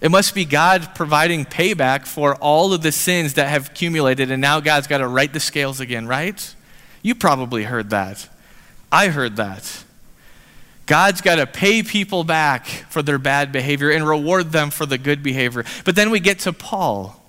It 0.00 0.10
must 0.10 0.34
be 0.34 0.44
God 0.46 0.94
providing 0.94 1.44
payback 1.44 2.06
for 2.06 2.34
all 2.36 2.72
of 2.72 2.82
the 2.82 2.92
sins 2.92 3.34
that 3.34 3.48
have 3.48 3.68
accumulated, 3.68 4.30
and 4.30 4.40
now 4.40 4.60
God's 4.60 4.86
got 4.86 4.98
to 4.98 5.08
right 5.08 5.32
the 5.32 5.40
scales 5.40 5.78
again, 5.80 6.06
right? 6.06 6.54
You 7.02 7.14
probably 7.14 7.64
heard 7.64 7.90
that. 7.90 8.28
I 8.90 9.08
heard 9.08 9.36
that. 9.36 9.84
God's 10.86 11.20
got 11.20 11.36
to 11.36 11.46
pay 11.46 11.82
people 11.82 12.24
back 12.24 12.66
for 12.66 13.02
their 13.02 13.18
bad 13.18 13.52
behavior 13.52 13.90
and 13.90 14.08
reward 14.08 14.52
them 14.52 14.70
for 14.70 14.86
the 14.86 14.98
good 14.98 15.22
behavior. 15.22 15.64
But 15.84 15.94
then 15.96 16.10
we 16.10 16.18
get 16.18 16.40
to 16.40 16.52
Paul. 16.52 17.19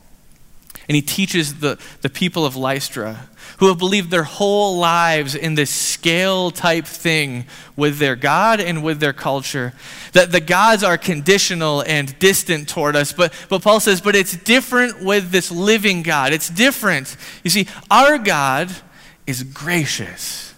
And 0.91 0.95
he 0.97 1.01
teaches 1.01 1.61
the, 1.61 1.79
the 2.01 2.09
people 2.09 2.45
of 2.45 2.57
Lystra 2.57 3.29
who 3.59 3.69
have 3.69 3.77
believed 3.77 4.11
their 4.11 4.25
whole 4.25 4.77
lives 4.77 5.35
in 5.35 5.55
this 5.55 5.69
scale 5.69 6.51
type 6.51 6.83
thing 6.83 7.45
with 7.77 7.97
their 7.97 8.17
God 8.17 8.59
and 8.59 8.83
with 8.83 8.99
their 8.99 9.13
culture. 9.13 9.71
That 10.11 10.33
the 10.33 10.41
gods 10.41 10.83
are 10.83 10.97
conditional 10.97 11.79
and 11.87 12.19
distant 12.19 12.67
toward 12.67 12.97
us. 12.97 13.13
But, 13.13 13.31
but 13.47 13.61
Paul 13.61 13.79
says, 13.79 14.01
but 14.01 14.17
it's 14.17 14.35
different 14.35 15.01
with 15.01 15.31
this 15.31 15.49
living 15.49 16.03
God. 16.03 16.33
It's 16.33 16.49
different. 16.49 17.15
You 17.45 17.51
see, 17.51 17.67
our 17.89 18.17
God 18.17 18.69
is 19.25 19.43
gracious 19.43 20.53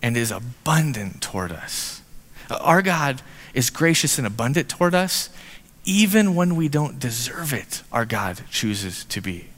and 0.00 0.16
is 0.16 0.30
abundant 0.30 1.20
toward 1.20 1.50
us. 1.50 2.02
Our 2.48 2.82
God 2.82 3.20
is 3.52 3.68
gracious 3.68 4.16
and 4.16 4.28
abundant 4.28 4.68
toward 4.68 4.94
us, 4.94 5.28
even 5.84 6.36
when 6.36 6.54
we 6.54 6.68
don't 6.68 7.00
deserve 7.00 7.52
it, 7.52 7.82
our 7.90 8.04
God 8.04 8.42
chooses 8.48 9.02
to 9.06 9.20
be. 9.20 9.48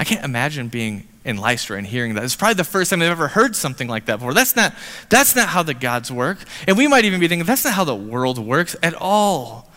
I 0.00 0.04
can't 0.04 0.24
imagine 0.24 0.68
being 0.68 1.06
in 1.26 1.36
Lystra 1.36 1.76
and 1.76 1.86
hearing 1.86 2.14
that. 2.14 2.24
It's 2.24 2.34
probably 2.34 2.54
the 2.54 2.64
first 2.64 2.88
time 2.88 3.00
they've 3.00 3.10
ever 3.10 3.28
heard 3.28 3.54
something 3.54 3.86
like 3.86 4.06
that 4.06 4.16
before. 4.16 4.32
That's 4.32 4.56
not, 4.56 4.74
that's 5.10 5.36
not 5.36 5.48
how 5.50 5.62
the 5.62 5.74
gods 5.74 6.10
work. 6.10 6.38
And 6.66 6.78
we 6.78 6.88
might 6.88 7.04
even 7.04 7.20
be 7.20 7.28
thinking, 7.28 7.44
that's 7.44 7.66
not 7.66 7.74
how 7.74 7.84
the 7.84 7.94
world 7.94 8.38
works 8.38 8.74
at 8.82 8.94
all. 8.94 9.70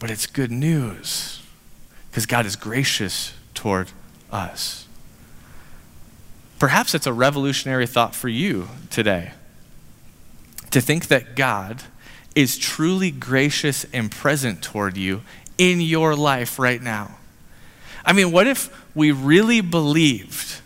But 0.00 0.10
it's 0.10 0.26
good 0.26 0.50
news 0.50 1.40
because 2.10 2.26
God 2.26 2.44
is 2.44 2.56
gracious 2.56 3.34
toward 3.54 3.92
us. 4.32 4.88
Perhaps 6.58 6.92
it's 6.92 7.06
a 7.06 7.12
revolutionary 7.12 7.86
thought 7.86 8.16
for 8.16 8.28
you 8.28 8.68
today 8.90 9.30
to 10.72 10.80
think 10.80 11.06
that 11.06 11.36
God 11.36 11.82
is 12.34 12.58
truly 12.58 13.12
gracious 13.12 13.86
and 13.92 14.10
present 14.10 14.60
toward 14.60 14.96
you 14.96 15.22
in 15.56 15.80
your 15.80 16.16
life 16.16 16.58
right 16.58 16.82
now. 16.82 17.18
I 18.04 18.12
mean, 18.12 18.32
what 18.32 18.46
if 18.46 18.70
we 18.94 19.12
really 19.12 19.60
believed 19.60 20.60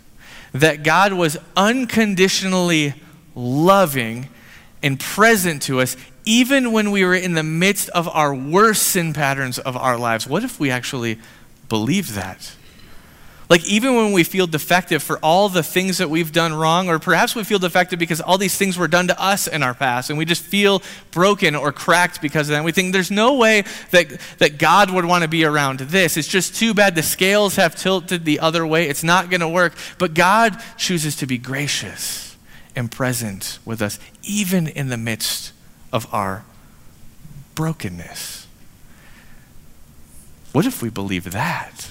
that 0.52 0.82
God 0.82 1.12
was 1.12 1.36
unconditionally 1.56 2.94
loving 3.34 4.28
and 4.82 4.98
present 4.98 5.62
to 5.62 5.80
us 5.80 5.96
even 6.24 6.72
when 6.72 6.90
we 6.90 7.04
were 7.04 7.14
in 7.14 7.34
the 7.34 7.42
midst 7.42 7.88
of 7.90 8.08
our 8.08 8.34
worst 8.34 8.82
sin 8.82 9.12
patterns 9.12 9.58
of 9.58 9.76
our 9.76 9.98
lives? 9.98 10.26
What 10.26 10.44
if 10.44 10.58
we 10.58 10.70
actually 10.70 11.18
believed 11.68 12.10
that? 12.10 12.52
Like, 13.48 13.64
even 13.64 13.94
when 13.94 14.10
we 14.10 14.24
feel 14.24 14.48
defective 14.48 15.04
for 15.04 15.18
all 15.18 15.48
the 15.48 15.62
things 15.62 15.98
that 15.98 16.10
we've 16.10 16.32
done 16.32 16.52
wrong, 16.52 16.88
or 16.88 16.98
perhaps 16.98 17.36
we 17.36 17.44
feel 17.44 17.60
defective 17.60 17.96
because 17.96 18.20
all 18.20 18.38
these 18.38 18.56
things 18.56 18.76
were 18.76 18.88
done 18.88 19.06
to 19.06 19.20
us 19.22 19.46
in 19.46 19.62
our 19.62 19.72
past, 19.72 20.10
and 20.10 20.18
we 20.18 20.24
just 20.24 20.42
feel 20.42 20.82
broken 21.12 21.54
or 21.54 21.70
cracked 21.70 22.20
because 22.20 22.48
of 22.48 22.54
that. 22.54 22.64
We 22.64 22.72
think 22.72 22.92
there's 22.92 23.10
no 23.10 23.34
way 23.34 23.62
that, 23.92 24.20
that 24.38 24.58
God 24.58 24.90
would 24.90 25.04
want 25.04 25.22
to 25.22 25.28
be 25.28 25.44
around 25.44 25.78
this. 25.78 26.16
It's 26.16 26.26
just 26.26 26.56
too 26.56 26.74
bad 26.74 26.96
the 26.96 27.04
scales 27.04 27.54
have 27.54 27.76
tilted 27.76 28.24
the 28.24 28.40
other 28.40 28.66
way. 28.66 28.88
It's 28.88 29.04
not 29.04 29.30
going 29.30 29.42
to 29.42 29.48
work. 29.48 29.74
But 29.98 30.14
God 30.14 30.60
chooses 30.76 31.14
to 31.16 31.26
be 31.26 31.38
gracious 31.38 32.36
and 32.74 32.90
present 32.90 33.60
with 33.64 33.80
us, 33.80 34.00
even 34.24 34.66
in 34.66 34.88
the 34.88 34.96
midst 34.96 35.52
of 35.92 36.12
our 36.12 36.44
brokenness. 37.54 38.48
What 40.50 40.66
if 40.66 40.82
we 40.82 40.90
believe 40.90 41.30
that? 41.30 41.90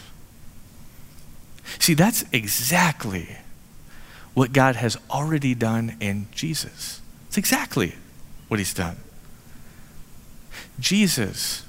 See, 1.85 1.93
that's 1.93 2.25
exactly 2.31 3.27
what 4.33 4.53
God 4.53 4.75
has 4.75 4.97
already 5.11 5.53
done 5.53 5.97
in 5.99 6.25
Jesus. 6.31 6.99
It's 7.27 7.37
exactly 7.37 7.93
what 8.47 8.59
he's 8.59 8.73
done. 8.73 8.97
Jesus 10.79 11.63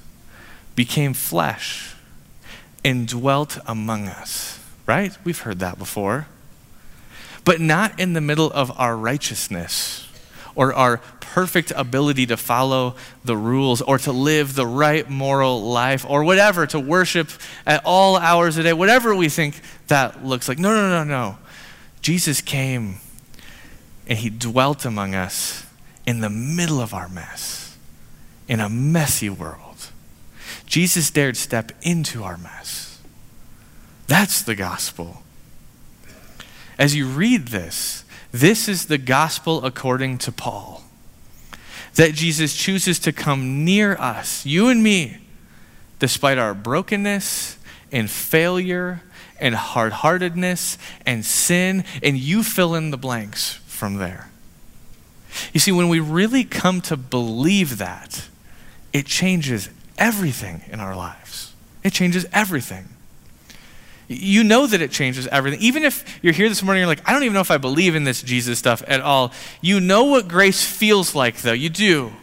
became 0.75 1.13
flesh 1.13 1.93
and 2.83 3.07
dwelt 3.07 3.59
among 3.67 4.07
us, 4.07 4.59
right? 4.87 5.15
We've 5.23 5.37
heard 5.37 5.59
that 5.59 5.77
before. 5.77 6.25
But 7.45 7.61
not 7.61 7.99
in 7.99 8.13
the 8.13 8.19
middle 8.19 8.51
of 8.53 8.71
our 8.79 8.97
righteousness 8.97 10.09
or 10.55 10.73
our 10.73 10.97
perfect 11.37 11.71
ability 11.75 12.25
to 12.25 12.35
follow 12.35 12.95
the 13.23 13.37
rules 13.37 13.79
or 13.83 13.99
to 13.99 14.11
live 14.11 14.55
the 14.55 14.65
right 14.65 15.07
moral 15.07 15.61
life 15.61 16.03
or 16.09 16.23
whatever, 16.23 16.65
to 16.65 16.79
worship 16.79 17.29
at 17.63 17.79
all 17.85 18.17
hours 18.17 18.57
a 18.57 18.63
day, 18.63 18.73
whatever 18.73 19.15
we 19.15 19.29
think 19.29 19.61
that 19.85 20.25
looks 20.25 20.49
like. 20.49 20.57
No, 20.57 20.73
no, 20.73 20.89
no, 20.89 21.03
no. 21.03 21.37
Jesus 22.01 22.41
came 22.41 22.95
and 24.07 24.17
he 24.17 24.31
dwelt 24.31 24.83
among 24.83 25.13
us 25.13 25.63
in 26.07 26.21
the 26.21 26.29
middle 26.31 26.81
of 26.81 26.91
our 26.91 27.07
mess, 27.07 27.77
in 28.47 28.59
a 28.59 28.67
messy 28.67 29.29
world. 29.29 29.91
Jesus 30.65 31.11
dared 31.11 31.37
step 31.37 31.71
into 31.83 32.23
our 32.23 32.37
mess. 32.37 32.99
That's 34.07 34.41
the 34.41 34.55
gospel. 34.55 35.21
As 36.79 36.95
you 36.95 37.05
read 37.05 37.49
this, 37.49 38.05
this 38.31 38.67
is 38.67 38.87
the 38.87 38.97
gospel 38.97 39.63
according 39.63 40.17
to 40.17 40.31
Paul 40.31 40.81
that 41.97 42.13
Jesus 42.13 42.55
chooses 42.55 42.99
to 42.99 43.11
come 43.11 43.65
near 43.65 43.95
us, 43.95 44.45
you 44.45 44.69
and 44.69 44.81
me, 44.81 45.17
despite 45.99 46.37
our 46.37 46.53
brokenness 46.53 47.57
and 47.91 48.09
failure 48.09 49.01
and 49.39 49.53
hard 49.55 49.91
heartedness 49.91 50.77
and 51.05 51.25
sin, 51.25 51.83
and 52.01 52.17
you 52.17 52.43
fill 52.43 52.75
in 52.75 52.91
the 52.91 52.97
blanks 52.97 53.53
from 53.67 53.95
there. 53.95 54.29
You 55.53 55.59
see, 55.59 55.71
when 55.71 55.89
we 55.89 55.99
really 55.99 56.43
come 56.43 56.81
to 56.81 56.97
believe 56.97 57.77
that, 57.77 58.27
it 58.93 59.05
changes 59.05 59.69
everything 59.97 60.61
in 60.67 60.79
our 60.79 60.95
lives. 60.95 61.53
It 61.83 61.93
changes 61.93 62.25
everything. 62.31 62.85
You 64.07 64.43
know 64.43 64.67
that 64.67 64.81
it 64.81 64.91
changes 64.91 65.27
everything. 65.27 65.59
Even 65.61 65.83
if 65.83 66.19
you're 66.21 66.33
here 66.33 66.47
this 66.47 66.63
morning, 66.63 66.81
you're 66.81 66.87
like, 66.87 67.07
I 67.07 67.11
don't 67.11 67.23
even 67.23 67.33
know 67.33 67.41
if 67.41 67.51
I 67.51 67.57
believe 67.57 67.95
in 67.95 68.05
this 68.05 68.21
Jesus 68.21 68.57
stuff 68.57 68.81
at 68.87 69.01
all. 69.01 69.33
You 69.61 69.79
know 69.79 70.05
what 70.05 70.27
grace 70.27 70.65
feels 70.65 71.13
like, 71.13 71.41
though. 71.41 71.53
You 71.53 71.69
do. 71.69 72.13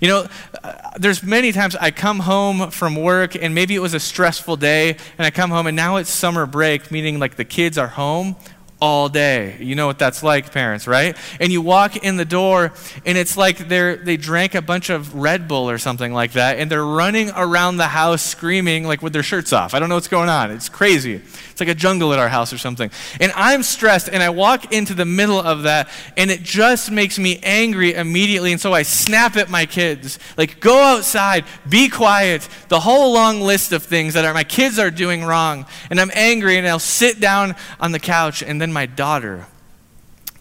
You 0.00 0.08
know, 0.08 0.28
uh, 0.64 0.72
there's 0.98 1.22
many 1.22 1.52
times 1.52 1.76
I 1.76 1.90
come 1.90 2.20
home 2.20 2.70
from 2.70 2.96
work 2.96 3.34
and 3.34 3.54
maybe 3.54 3.74
it 3.74 3.80
was 3.80 3.92
a 3.92 4.00
stressful 4.00 4.56
day, 4.56 4.96
and 5.18 5.26
I 5.26 5.30
come 5.30 5.50
home 5.50 5.66
and 5.66 5.76
now 5.76 5.96
it's 5.96 6.08
summer 6.08 6.46
break, 6.46 6.90
meaning 6.90 7.18
like 7.18 7.36
the 7.36 7.44
kids 7.44 7.76
are 7.76 7.88
home 7.88 8.36
all 8.80 9.08
day. 9.08 9.56
You 9.60 9.74
know 9.74 9.86
what 9.86 9.98
that's 9.98 10.22
like, 10.22 10.52
parents, 10.52 10.86
right? 10.86 11.16
And 11.38 11.52
you 11.52 11.60
walk 11.60 11.96
in 11.96 12.16
the 12.16 12.24
door, 12.24 12.72
and 13.04 13.18
it's 13.18 13.36
like 13.36 13.68
they're, 13.68 13.96
they 13.96 14.16
drank 14.16 14.54
a 14.54 14.62
bunch 14.62 14.90
of 14.90 15.14
Red 15.14 15.46
Bull 15.48 15.68
or 15.68 15.78
something 15.78 16.12
like 16.12 16.32
that, 16.32 16.58
and 16.58 16.70
they're 16.70 16.84
running 16.84 17.30
around 17.36 17.76
the 17.76 17.88
house 17.88 18.22
screaming, 18.22 18.86
like 18.86 19.02
with 19.02 19.12
their 19.12 19.22
shirts 19.22 19.52
off. 19.52 19.74
I 19.74 19.78
don't 19.78 19.88
know 19.88 19.96
what's 19.96 20.08
going 20.08 20.28
on. 20.28 20.50
It's 20.50 20.68
crazy. 20.68 21.14
It's 21.14 21.60
like 21.60 21.68
a 21.68 21.74
jungle 21.74 22.12
at 22.12 22.18
our 22.18 22.28
house 22.28 22.52
or 22.52 22.58
something. 22.58 22.90
And 23.20 23.32
I'm 23.36 23.62
stressed, 23.62 24.08
and 24.08 24.22
I 24.22 24.30
walk 24.30 24.72
into 24.72 24.94
the 24.94 25.04
middle 25.04 25.40
of 25.40 25.64
that, 25.64 25.90
and 26.16 26.30
it 26.30 26.42
just 26.42 26.90
makes 26.90 27.18
me 27.18 27.38
angry 27.42 27.94
immediately. 27.94 28.52
And 28.52 28.60
so 28.60 28.72
I 28.72 28.82
snap 28.82 29.36
at 29.36 29.50
my 29.50 29.66
kids, 29.66 30.18
like, 30.38 30.60
go 30.60 30.78
outside, 30.78 31.44
be 31.68 31.88
quiet, 31.90 32.48
the 32.68 32.80
whole 32.80 33.12
long 33.12 33.42
list 33.42 33.72
of 33.72 33.82
things 33.82 34.14
that 34.14 34.24
are, 34.24 34.32
my 34.32 34.44
kids 34.44 34.78
are 34.78 34.90
doing 34.90 35.22
wrong. 35.22 35.66
And 35.90 36.00
I'm 36.00 36.10
angry, 36.14 36.56
and 36.56 36.66
I'll 36.66 36.78
sit 36.78 37.20
down 37.20 37.56
on 37.78 37.92
the 37.92 38.00
couch, 38.00 38.42
and 38.42 38.60
then 38.60 38.69
my 38.72 38.86
daughter 38.86 39.46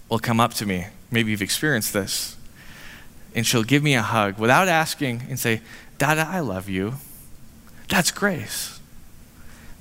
will 0.09 0.19
come 0.19 0.39
up 0.39 0.53
to 0.55 0.65
me. 0.65 0.87
Maybe 1.11 1.31
you've 1.31 1.41
experienced 1.41 1.93
this. 1.93 2.35
And 3.35 3.45
she'll 3.45 3.63
give 3.63 3.83
me 3.83 3.93
a 3.93 4.01
hug 4.01 4.39
without 4.39 4.67
asking 4.67 5.23
and 5.29 5.39
say, 5.39 5.61
Dada, 5.97 6.27
I 6.27 6.39
love 6.39 6.67
you. 6.67 6.95
That's 7.87 8.11
grace. 8.11 8.79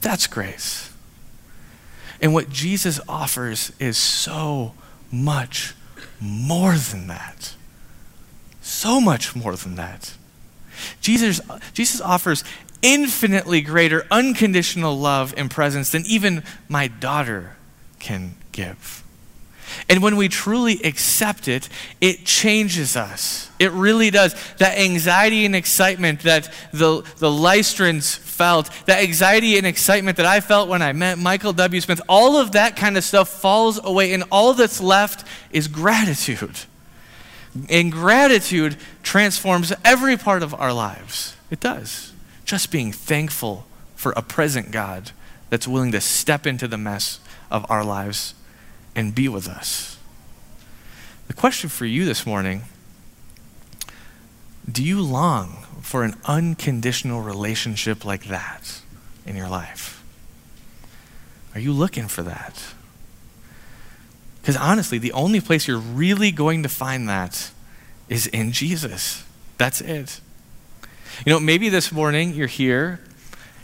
That's 0.01 0.27
grace. 0.27 0.93
And 2.21 2.35
what 2.35 2.51
Jesus 2.51 3.01
offers 3.09 3.73
is 3.79 3.97
so 3.97 4.75
much 5.11 5.75
more 6.21 6.75
than 6.75 7.07
that. 7.07 7.55
So 8.61 9.01
much 9.01 9.37
more 9.37 9.57
than 9.57 9.77
that. 9.77 10.15
Jesus, 11.01 11.41
Jesus 11.73 12.01
offers 12.01 12.45
infinitely 12.83 13.61
greater 13.61 14.07
unconditional 14.11 14.99
love 14.99 15.35
and 15.37 15.51
presence 15.51 15.91
than 15.91 16.05
even 16.07 16.43
my 16.69 16.89
daughter 16.89 17.57
can 17.99 18.35
give. 18.59 19.05
And 19.89 20.03
when 20.03 20.17
we 20.17 20.29
truly 20.29 20.81
accept 20.83 21.47
it, 21.47 21.69
it 22.01 22.25
changes 22.25 22.97
us. 22.97 23.51
It 23.59 23.71
really 23.73 24.11
does. 24.11 24.35
That 24.57 24.79
anxiety 24.79 25.45
and 25.45 25.55
excitement 25.55 26.21
that 26.21 26.53
the, 26.73 27.03
the 27.19 27.29
Lystrans 27.29 28.17
felt, 28.17 28.71
that 28.87 29.03
anxiety 29.03 29.57
and 29.59 29.67
excitement 29.67 30.17
that 30.17 30.27
I 30.27 30.41
felt 30.41 30.69
when 30.69 30.83
I 30.83 30.93
met 30.93 31.19
Michael 31.19 31.53
W. 31.53 31.81
Smith, 31.81 32.01
all 32.09 32.37
of 32.37 32.53
that 32.53 32.77
kind 32.77 32.97
of 32.97 33.05
stuff 33.05 33.29
falls 33.29 33.83
away, 33.83 34.13
and 34.13 34.25
all 34.31 34.55
that's 34.55 34.81
left 34.81 35.27
is 35.51 35.69
gratitude. 35.69 36.57
And 37.69 37.93
gratitude 37.93 38.77
transforms 39.03 39.73
every 39.85 40.17
part 40.17 40.43
of 40.43 40.55
our 40.55 40.73
lives. 40.73 41.37
It 41.51 41.61
does. 41.61 42.13
Just 42.45 42.71
being 42.71 42.93
thankful 42.93 43.67
for 43.97 44.13
a 44.17 44.23
present 44.23 44.71
God 44.71 45.13
that's 45.51 45.67
willing 45.67 45.93
to 45.93 46.01
step 46.01 46.47
into 46.47 46.69
the 46.69 46.79
mess 46.79 47.21
of 47.51 47.69
our 47.71 47.85
lives 47.85 48.35
and 48.99 49.15
be 49.15 49.29
with 49.29 49.47
us. 49.47 49.97
The 51.29 51.33
question 51.33 51.71
for 51.71 51.87
you 51.87 52.05
this 52.05 52.27
morning 52.27 52.65
do 54.71 54.83
you 54.83 55.01
long 55.01 55.65
for 55.81 56.03
an 56.03 56.17
unconditional 56.25 57.23
relationship 57.23 58.05
like 58.05 58.25
that 58.25 58.81
in 59.25 59.37
your 59.37 59.49
life? 59.49 60.03
Are 61.55 61.61
you 61.61 61.73
looking 61.73 62.09
for 62.09 62.25
that? 62.25 62.75
Because 64.41 64.57
honestly, 64.57 64.99
the 64.99 65.13
only 65.13 65.41
place 65.41 65.69
you're 65.69 65.79
really 65.79 66.33
going 66.33 66.65
to 66.65 66.69
find 66.69 67.09
that 67.09 67.53
is 68.09 68.27
in 68.27 68.51
Jesus. 68.51 69.25
That's 69.59 69.81
it. 69.81 70.21
You 71.25 71.33
know, 71.33 71.39
maybe 71.41 71.69
this 71.69 71.93
morning 71.93 72.35
you're 72.35 72.49
here 72.49 73.01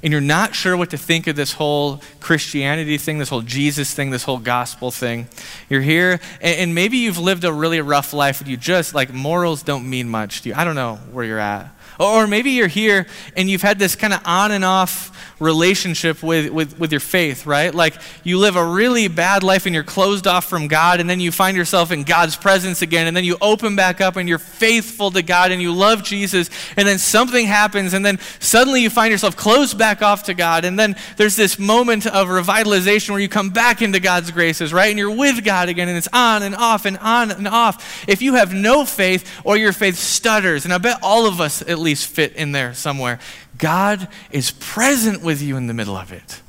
and 0.05 0.13
you're 0.13 0.21
not 0.21 0.55
sure 0.55 0.77
what 0.77 0.91
to 0.91 0.99
think 0.99 1.27
of 1.27 1.35
this 1.35 1.55
whole 1.55 2.03
Christianity 2.21 2.99
thing, 2.99 3.19
this 3.19 3.31
whole 3.31 3.41
Jesus 3.41 3.95
thing, 3.95 4.11
this 4.11 4.25
whole 4.25 4.39
gospel 4.39 4.91
thing. 4.91 5.27
You're 5.71 5.81
here, 5.81 6.21
and, 6.43 6.57
and 6.59 6.75
maybe 6.75 6.99
you've 6.99 7.19
lived 7.19 7.43
a 7.43 7.53
really 7.53 7.81
rough 7.81 8.13
life 8.13 8.43
and 8.43 8.49
you 8.49 8.59
just, 8.59 8.95
like, 8.95 9.13
morals 9.13 9.63
don't 9.63 9.89
mean 9.89 10.11
much 10.11 10.43
to 10.43 10.51
you. 10.51 10.55
I 10.55 10.65
don't 10.65 10.75
know 10.75 10.97
where 11.11 11.25
you're 11.25 11.39
at. 11.39 11.74
Or 11.99 12.27
maybe 12.27 12.51
you're 12.51 12.69
here 12.69 13.07
and 13.37 13.49
you've 13.49 13.63
had 13.63 13.79
this 13.79 13.97
kind 13.97 14.13
of 14.13 14.21
on 14.25 14.53
and 14.53 14.65
off 14.65 15.13
relationship 15.41 16.23
with, 16.23 16.51
with, 16.51 16.79
with 16.79 16.93
your 16.93 17.01
faith, 17.01 17.45
right? 17.45 17.75
Like 17.75 17.97
you 18.23 18.39
live 18.39 18.57
a 18.57 18.65
really 18.65 19.09
bad 19.09 19.43
life 19.43 19.67
and 19.67 19.75
you're 19.75 19.85
closed 19.85 20.27
off 20.27 20.45
from 20.45 20.69
God, 20.69 21.01
and 21.01 21.11
then 21.11 21.21
you 21.21 21.33
find 21.33 21.57
yourself 21.57 21.91
in 21.91 22.05
God's 22.05 22.37
presence 22.37 22.83
again, 22.83 23.07
and 23.07 23.17
then 23.17 23.25
you 23.25 23.37
open 23.41 23.75
back 23.75 24.01
up 24.01 24.17
and 24.17 24.29
you're 24.29 24.39
faithful 24.39 25.11
to 25.11 25.23
God 25.23 25.51
and 25.51 25.61
you 25.61 25.73
love 25.73 26.05
Jesus, 26.05 26.49
and 26.77 26.87
then 26.87 26.99
something 26.99 27.47
happens, 27.47 27.95
and 27.95 28.07
then 28.07 28.19
suddenly 28.39 28.83
you 28.83 28.91
find 28.91 29.11
yourself 29.11 29.37
closed 29.37 29.77
back 29.77 30.03
off 30.03 30.25
to 30.25 30.35
God, 30.35 30.65
and 30.65 30.79
then 30.79 30.97
there's 31.17 31.37
this 31.37 31.59
moment 31.59 32.07
of 32.07 32.29
revitalization 32.29 33.11
where 33.11 33.21
you 33.21 33.29
come 33.29 33.51
back 33.51 33.83
into 33.83 34.01
God's 34.01 34.31
graces, 34.31 34.73
right? 34.73 34.91
And 34.91 34.99
you're 34.99 35.15
with 35.15 35.45
God 35.45 35.69
again, 35.69 35.89
and 35.89 35.99
it's 35.99 36.09
on 36.13 36.43
and 36.43 36.55
off 36.55 36.87
and 36.87 36.97
on 36.99 37.31
and 37.33 37.49
off. 37.49 38.09
If 38.09 38.23
you 38.23 38.35
have 38.35 38.55
no 38.55 38.85
faith 38.85 39.29
or 39.45 39.57
your 39.57 39.73
faith 39.73 39.97
stutters, 39.97 40.65
and 40.65 40.73
I 40.73 40.79
bet 40.79 41.01
all 41.03 41.27
of 41.27 41.41
us 41.41 41.61
at 41.63 41.79
least 41.85 42.09
fit 42.09 42.33
in 42.33 42.53
there 42.53 42.75
somewhere, 42.75 43.21
God 43.59 44.09
is 44.31 44.51
present 44.51 45.23
with 45.23 45.41
you 45.41 45.57
in 45.57 45.69
the 45.69 45.75
middle 45.75 45.97
of 45.97 46.13
it. 46.13 46.41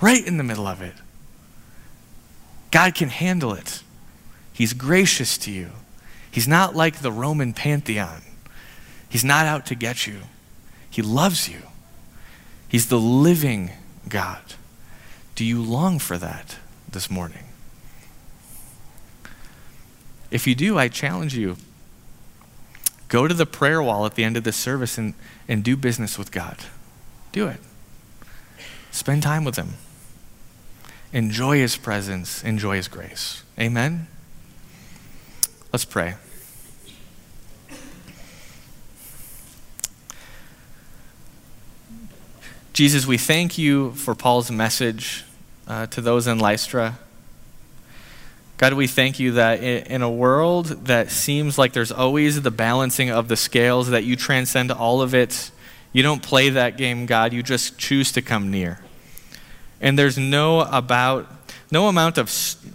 Right 0.00 0.26
in 0.26 0.38
the 0.38 0.44
middle 0.44 0.66
of 0.66 0.80
it. 0.80 0.94
God 2.70 2.94
can 2.94 3.10
handle 3.10 3.52
it. 3.52 3.82
He's 4.52 4.72
gracious 4.72 5.36
to 5.38 5.50
you. 5.50 5.70
He's 6.30 6.48
not 6.48 6.74
like 6.74 7.02
the 7.02 7.12
Roman 7.12 7.52
pantheon. 7.52 8.22
He's 9.08 9.24
not 9.24 9.44
out 9.44 9.66
to 9.66 9.74
get 9.74 10.06
you. 10.06 10.20
He 10.88 11.02
loves 11.02 11.48
you. 11.48 11.62
He's 12.68 12.88
the 12.88 12.98
living 12.98 13.72
God. 14.08 14.54
Do 15.34 15.44
you 15.44 15.62
long 15.62 15.98
for 15.98 16.16
that 16.16 16.56
this 16.90 17.10
morning? 17.10 17.44
If 20.30 20.46
you 20.46 20.54
do, 20.54 20.78
I 20.78 20.88
challenge 20.88 21.36
you 21.36 21.56
Go 23.12 23.28
to 23.28 23.34
the 23.34 23.44
prayer 23.44 23.82
wall 23.82 24.06
at 24.06 24.14
the 24.14 24.24
end 24.24 24.38
of 24.38 24.44
the 24.44 24.52
service 24.52 24.96
and, 24.96 25.12
and 25.46 25.62
do 25.62 25.76
business 25.76 26.16
with 26.18 26.32
God. 26.32 26.56
Do 27.30 27.46
it. 27.46 27.60
Spend 28.90 29.22
time 29.22 29.44
with 29.44 29.56
Him. 29.56 29.74
Enjoy 31.12 31.58
His 31.58 31.76
presence, 31.76 32.42
enjoy 32.42 32.76
His 32.76 32.88
grace. 32.88 33.42
Amen? 33.60 34.06
Let's 35.74 35.84
pray. 35.84 36.14
Jesus, 42.72 43.04
we 43.04 43.18
thank 43.18 43.58
you 43.58 43.92
for 43.92 44.14
Paul's 44.14 44.50
message 44.50 45.24
uh, 45.68 45.84
to 45.88 46.00
those 46.00 46.26
in 46.26 46.38
Lystra. 46.38 46.98
God, 48.58 48.74
we 48.74 48.86
thank 48.86 49.18
you 49.18 49.32
that 49.32 49.62
in 49.62 50.02
a 50.02 50.10
world 50.10 50.66
that 50.86 51.10
seems 51.10 51.58
like 51.58 51.72
there's 51.72 51.90
always 51.90 52.42
the 52.42 52.50
balancing 52.50 53.10
of 53.10 53.28
the 53.28 53.36
scales, 53.36 53.90
that 53.90 54.04
you 54.04 54.14
transcend 54.14 54.70
all 54.70 55.02
of 55.02 55.14
it. 55.14 55.50
You 55.92 56.02
don't 56.02 56.22
play 56.22 56.48
that 56.50 56.76
game, 56.76 57.06
God. 57.06 57.32
You 57.32 57.42
just 57.42 57.76
choose 57.76 58.12
to 58.12 58.22
come 58.22 58.50
near. 58.50 58.80
And 59.80 59.98
there's 59.98 60.16
no 60.16 60.60
about 60.60 61.28
no 61.72 61.88
amount 61.88 62.18
of 62.18 62.30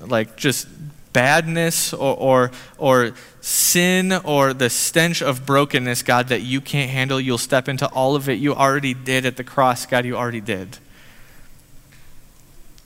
like 0.05 0.35
just 0.35 0.67
badness 1.13 1.93
or, 1.93 2.17
or, 2.17 2.51
or 2.77 3.13
sin 3.39 4.11
or 4.11 4.53
the 4.53 4.69
stench 4.69 5.21
of 5.21 5.45
brokenness, 5.45 6.03
God, 6.03 6.27
that 6.27 6.41
you 6.41 6.59
can't 6.59 6.91
handle. 6.91 7.19
You'll 7.19 7.37
step 7.37 7.69
into 7.69 7.87
all 7.89 8.15
of 8.15 8.27
it. 8.27 8.39
You 8.39 8.53
already 8.53 8.93
did 8.93 9.25
at 9.25 9.37
the 9.37 9.43
cross, 9.43 9.85
God. 9.85 10.05
You 10.05 10.17
already 10.17 10.41
did. 10.41 10.79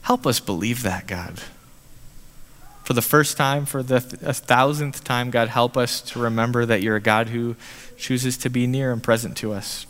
Help 0.02 0.26
us 0.26 0.38
believe 0.38 0.82
that, 0.84 1.06
God 1.06 1.42
for 2.84 2.92
the 2.94 3.02
first 3.02 3.36
time, 3.36 3.64
for 3.64 3.82
the 3.82 4.00
th- 4.00 4.22
a 4.22 4.34
thousandth 4.34 5.04
time, 5.04 5.30
God, 5.30 5.48
help 5.48 5.76
us 5.76 6.00
to 6.02 6.18
remember 6.18 6.66
that 6.66 6.82
you're 6.82 6.96
a 6.96 7.00
God 7.00 7.28
who 7.28 7.56
chooses 7.96 8.36
to 8.38 8.50
be 8.50 8.66
near 8.66 8.92
and 8.92 9.02
present 9.02 9.36
to 9.38 9.52
us. 9.52 9.86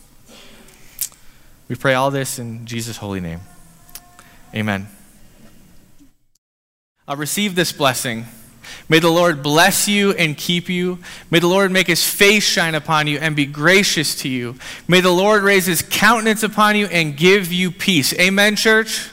We 1.69 1.77
pray 1.77 1.95
all 1.95 2.11
this 2.11 2.39
in 2.39 2.67
Jesus' 2.67 2.99
holy 2.99 3.21
name. 3.21 3.41
Amen. 4.55 4.89
I'll 7.09 7.17
receive 7.17 7.55
this 7.55 7.73
blessing. 7.73 8.27
May 8.89 8.99
the 8.99 9.11
Lord 9.11 9.43
bless 9.43 9.89
you 9.89 10.13
and 10.13 10.37
keep 10.37 10.69
you. 10.69 10.99
May 11.31 11.39
the 11.39 11.47
Lord 11.47 11.73
make 11.73 11.87
his 11.87 12.07
face 12.07 12.45
shine 12.45 12.75
upon 12.75 13.07
you 13.07 13.19
and 13.19 13.35
be 13.35 13.47
gracious 13.47 14.15
to 14.17 14.29
you. 14.29 14.57
May 14.87 15.01
the 15.01 15.11
Lord 15.11 15.43
raise 15.43 15.67
his 15.67 15.83
countenance 15.83 16.43
upon 16.43 16.77
you 16.77 16.87
and 16.87 17.17
give 17.17 17.53
you 17.53 17.71
peace. 17.71 18.13
Amen, 18.19 18.55
church. 18.57 19.12